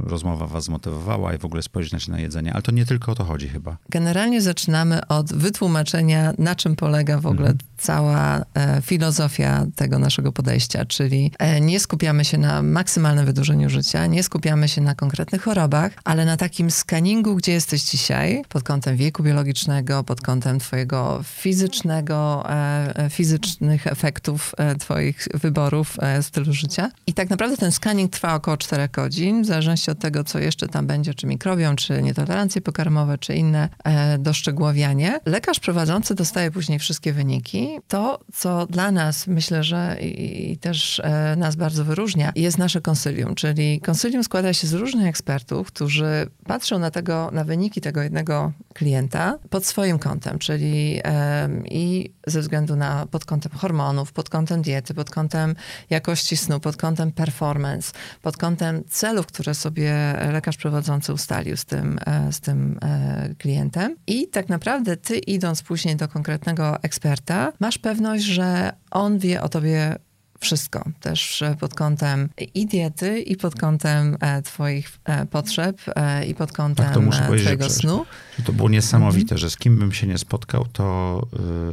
rozmowa 0.00 0.46
was 0.46 0.64
zmotywowała 0.64 1.34
i 1.34 1.38
w 1.38 1.44
ogóle 1.44 1.62
spojrzeć 1.62 2.08
na 2.08 2.20
jedzenie, 2.20 2.52
ale 2.52 2.62
to 2.62 2.72
nie 2.72 2.86
tylko 2.86 3.12
o 3.12 3.14
to 3.14 3.24
chodzi 3.24 3.48
chyba. 3.48 3.76
Generalnie 3.88 4.42
zaczynamy 4.42 5.06
od 5.06 5.32
wytłumaczenia, 5.32 6.32
na 6.38 6.54
czym 6.54 6.76
polega 6.76 7.20
w 7.20 7.26
ogóle 7.26 7.50
mhm. 7.50 7.58
cała 7.78 8.44
e, 8.54 8.82
filozofia 8.82 9.66
tego 9.76 9.98
naszego 9.98 10.32
podejścia, 10.32 10.84
czyli 10.84 11.32
e, 11.38 11.60
nie 11.60 11.80
skupiamy 11.80 12.24
się 12.24 12.38
na 12.38 12.62
maksymalnym 12.62 13.26
wydłużeniu 13.26 13.70
życia, 13.70 14.06
nie 14.06 14.22
skupiamy 14.22 14.61
skupiamy 14.62 14.68
się 14.68 14.80
na 14.80 14.94
konkretnych 14.94 15.42
chorobach, 15.42 15.92
ale 16.04 16.24
na 16.24 16.36
takim 16.36 16.70
skaningu, 16.70 17.36
gdzie 17.36 17.52
jesteś 17.52 17.82
dzisiaj, 17.82 18.42
pod 18.48 18.62
kątem 18.62 18.96
wieku 18.96 19.22
biologicznego, 19.22 20.04
pod 20.04 20.20
kątem 20.20 20.58
twojego 20.58 21.20
fizycznego, 21.24 22.44
e, 22.50 22.96
e 22.96 23.10
fizycznych 23.10 23.86
efektów 23.86 24.54
e, 24.58 24.74
twoich 24.74 25.28
wyborów 25.34 25.96
e, 25.98 26.22
stylu 26.22 26.52
życia. 26.52 26.90
I 27.06 27.14
tak 27.14 27.30
naprawdę 27.30 27.56
ten 27.56 27.72
scanning 27.72 28.12
trwa 28.12 28.34
około 28.34 28.56
4 28.56 28.88
godzin, 28.88 29.42
w 29.42 29.46
zależności 29.46 29.90
od 29.90 29.98
tego, 29.98 30.24
co 30.24 30.38
jeszcze 30.38 30.68
tam 30.68 30.86
będzie, 30.86 31.14
czy 31.14 31.26
mikrobiom, 31.26 31.76
czy 31.76 32.02
nietolerancje 32.02 32.60
pokarmowe, 32.60 33.18
czy 33.18 33.34
inne 33.34 33.68
e, 33.84 34.18
doszczegóławianie. 34.18 35.20
Lekarz 35.26 35.60
prowadzący 35.60 36.14
dostaje 36.14 36.50
później 36.50 36.78
wszystkie 36.78 37.12
wyniki. 37.12 37.68
To, 37.88 38.20
co 38.34 38.66
dla 38.66 38.90
nas, 38.90 39.26
myślę, 39.26 39.64
że 39.64 39.96
i, 40.00 40.52
i 40.52 40.56
też 40.56 41.00
e, 41.00 41.36
nas 41.36 41.56
bardzo 41.56 41.84
wyróżnia, 41.84 42.32
jest 42.36 42.58
nasze 42.58 42.80
konsylium, 42.80 43.34
czyli 43.34 43.80
konsylium 43.80 44.24
składa 44.24 44.51
się 44.54 44.66
z 44.66 44.72
różnych 44.72 45.06
ekspertów, 45.06 45.66
którzy 45.66 46.26
patrzą 46.46 46.78
na 46.78 46.90
tego, 46.90 47.30
na 47.32 47.44
wyniki 47.44 47.80
tego 47.80 48.02
jednego 48.02 48.52
klienta 48.74 49.38
pod 49.50 49.66
swoim 49.66 49.98
kątem, 49.98 50.38
czyli 50.38 51.00
e, 51.04 51.48
i 51.64 52.14
ze 52.26 52.40
względu 52.40 52.76
na 52.76 53.06
pod 53.06 53.24
kątem 53.24 53.52
hormonów, 53.52 54.12
pod 54.12 54.30
kątem 54.30 54.62
diety, 54.62 54.94
pod 54.94 55.10
kątem 55.10 55.54
jakości 55.90 56.36
snu, 56.36 56.60
pod 56.60 56.76
kątem 56.76 57.12
performance, 57.12 57.92
pod 58.22 58.36
kątem 58.36 58.82
celów, 58.88 59.26
które 59.26 59.54
sobie 59.54 59.94
lekarz 60.32 60.56
prowadzący 60.56 61.12
ustalił 61.12 61.56
z 61.56 61.64
tym, 61.64 61.98
e, 62.06 62.32
z 62.32 62.40
tym 62.40 62.78
e, 62.82 63.34
klientem. 63.38 63.96
I 64.06 64.28
tak 64.28 64.48
naprawdę 64.48 64.96
ty 64.96 65.18
idąc 65.18 65.62
później 65.62 65.96
do 65.96 66.08
konkretnego 66.08 66.82
eksperta, 66.82 67.52
masz 67.60 67.78
pewność, 67.78 68.24
że 68.24 68.72
on 68.90 69.18
wie 69.18 69.42
o 69.42 69.48
tobie 69.48 69.96
wszystko, 70.42 70.84
też 71.00 71.42
e, 71.42 71.56
pod 71.60 71.74
kątem 71.74 72.28
i 72.54 72.66
diety, 72.66 73.20
i 73.20 73.36
pod 73.36 73.54
kątem 73.54 74.16
e, 74.20 74.42
twoich 74.42 74.90
e, 75.04 75.26
potrzeb, 75.26 75.80
i 76.26 76.34
pod 76.34 76.52
kątem 76.52 77.10
tak, 77.10 77.24
twojego 77.24 77.70
snu. 77.70 78.06
To 78.44 78.52
było 78.52 78.68
niesamowite, 78.68 79.22
mhm. 79.22 79.38
że 79.38 79.50
z 79.50 79.56
kim 79.56 79.78
bym 79.78 79.92
się 79.92 80.06
nie 80.06 80.18
spotkał, 80.18 80.66
to, 80.72 81.26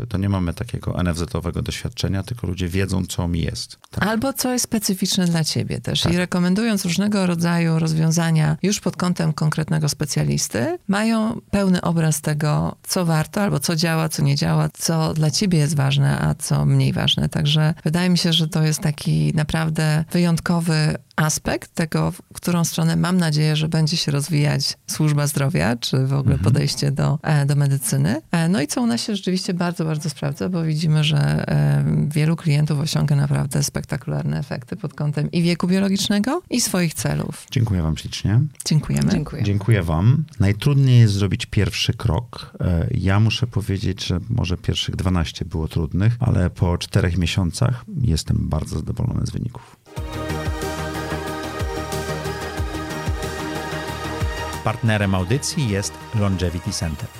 to 0.10 0.18
nie 0.18 0.30
mamy 0.30 0.54
takiego 0.54 0.92
NFZ-owego 0.92 1.62
doświadczenia, 1.62 2.24
tylko 2.24 2.48
ludzie 2.48 2.68
wiedzą, 2.68 3.06
co 3.06 3.28
mi 3.28 3.42
jest. 3.42 3.78
Tak. 3.92 4.10
Albo 4.10 4.34
co 4.34 4.54
jest 4.54 4.64
specyficzne 4.64 5.26
dla 5.26 5.44
ciebie 5.44 5.82
też. 5.82 6.02
Tak. 6.02 6.14
I 6.14 6.18
rekomendując 6.18 6.86
różnego 6.86 7.26
rodzaju 7.26 7.80
rozwiązania 7.80 8.58
już 8.64 8.80
pod 8.80 8.98
kątem 8.98 9.34
konkretnego 9.34 9.90
specjalisty, 9.90 10.78
mają 10.88 11.42
pełny 11.52 11.82
obraz 11.82 12.22
tego, 12.22 12.76
co 12.84 13.06
warto, 13.06 13.42
albo 13.42 13.60
co 13.60 13.76
działa, 13.76 14.10
co 14.10 14.24
nie 14.24 14.36
działa, 14.36 14.70
co 14.74 15.14
dla 15.14 15.32
ciebie 15.32 15.60
jest 15.60 15.76
ważne, 15.76 16.20
a 16.20 16.36
co 16.36 16.66
mniej 16.66 16.94
ważne. 16.94 17.30
Także 17.30 17.74
wydaje 17.84 18.10
mi 18.10 18.18
się, 18.18 18.34
że 18.34 18.48
to 18.48 18.60
to 18.60 18.66
jest 18.66 18.80
taki 18.80 19.32
naprawdę 19.36 20.06
wyjątkowy 20.12 20.96
aspekt 21.20 21.74
tego, 21.74 22.12
w 22.12 22.22
którą 22.34 22.66
stronę 22.66 22.96
mam 22.96 23.18
nadzieję, 23.18 23.56
że 23.56 23.68
będzie 23.68 23.98
się 23.98 24.12
rozwijać 24.12 24.78
służba 24.88 25.28
zdrowia, 25.28 25.76
czy 25.76 25.98
w 25.98 26.14
ogóle 26.14 26.36
mhm. 26.36 26.40
podejście 26.40 26.92
do, 26.92 27.20
e, 27.22 27.46
do 27.46 27.56
medycyny. 27.56 28.22
E, 28.32 28.50
no 28.50 28.62
i 28.62 28.68
co 28.68 28.82
u 28.82 28.86
nas 28.86 29.02
się 29.02 29.16
rzeczywiście 29.16 29.54
bardzo, 29.54 29.86
bardzo 29.86 30.10
sprawdza, 30.10 30.50
bo 30.50 30.64
widzimy, 30.64 31.04
że 31.04 31.18
e, 31.18 31.84
wielu 32.08 32.36
klientów 32.36 32.80
osiąga 32.80 33.16
naprawdę 33.16 33.64
spektakularne 33.64 34.40
efekty 34.40 34.76
pod 34.76 34.94
kątem 34.94 35.32
i 35.32 35.42
wieku 35.42 35.68
biologicznego, 35.68 36.42
i 36.50 36.62
swoich 36.62 36.94
celów. 36.94 37.48
Dziękuję 37.52 37.82
wam 37.82 37.98
ślicznie. 37.98 38.42
Dziękujemy. 38.66 39.12
Dziękuję. 39.12 39.44
Dziękuję 39.44 39.84
wam. 39.84 40.24
Najtrudniej 40.40 41.00
jest 41.00 41.14
zrobić 41.14 41.46
pierwszy 41.46 41.94
krok. 41.94 42.54
Ja 42.92 43.20
muszę 43.20 43.48
powiedzieć, 43.48 44.06
że 44.06 44.20
może 44.30 44.58
pierwszych 44.58 44.96
12 44.96 45.46
było 45.46 45.68
trudnych, 45.68 46.16
ale 46.20 46.50
po 46.50 46.78
czterech 46.78 47.18
miesiącach 47.18 47.86
jestem 48.02 48.50
bardzo 48.50 48.76
zadowolony 48.76 49.26
z 49.26 49.30
wyników. 49.30 49.76
Partnerem 54.64 55.16
audycji 55.16 55.70
jest 55.70 55.94
Longevity 56.20 56.72
Center. 56.72 57.19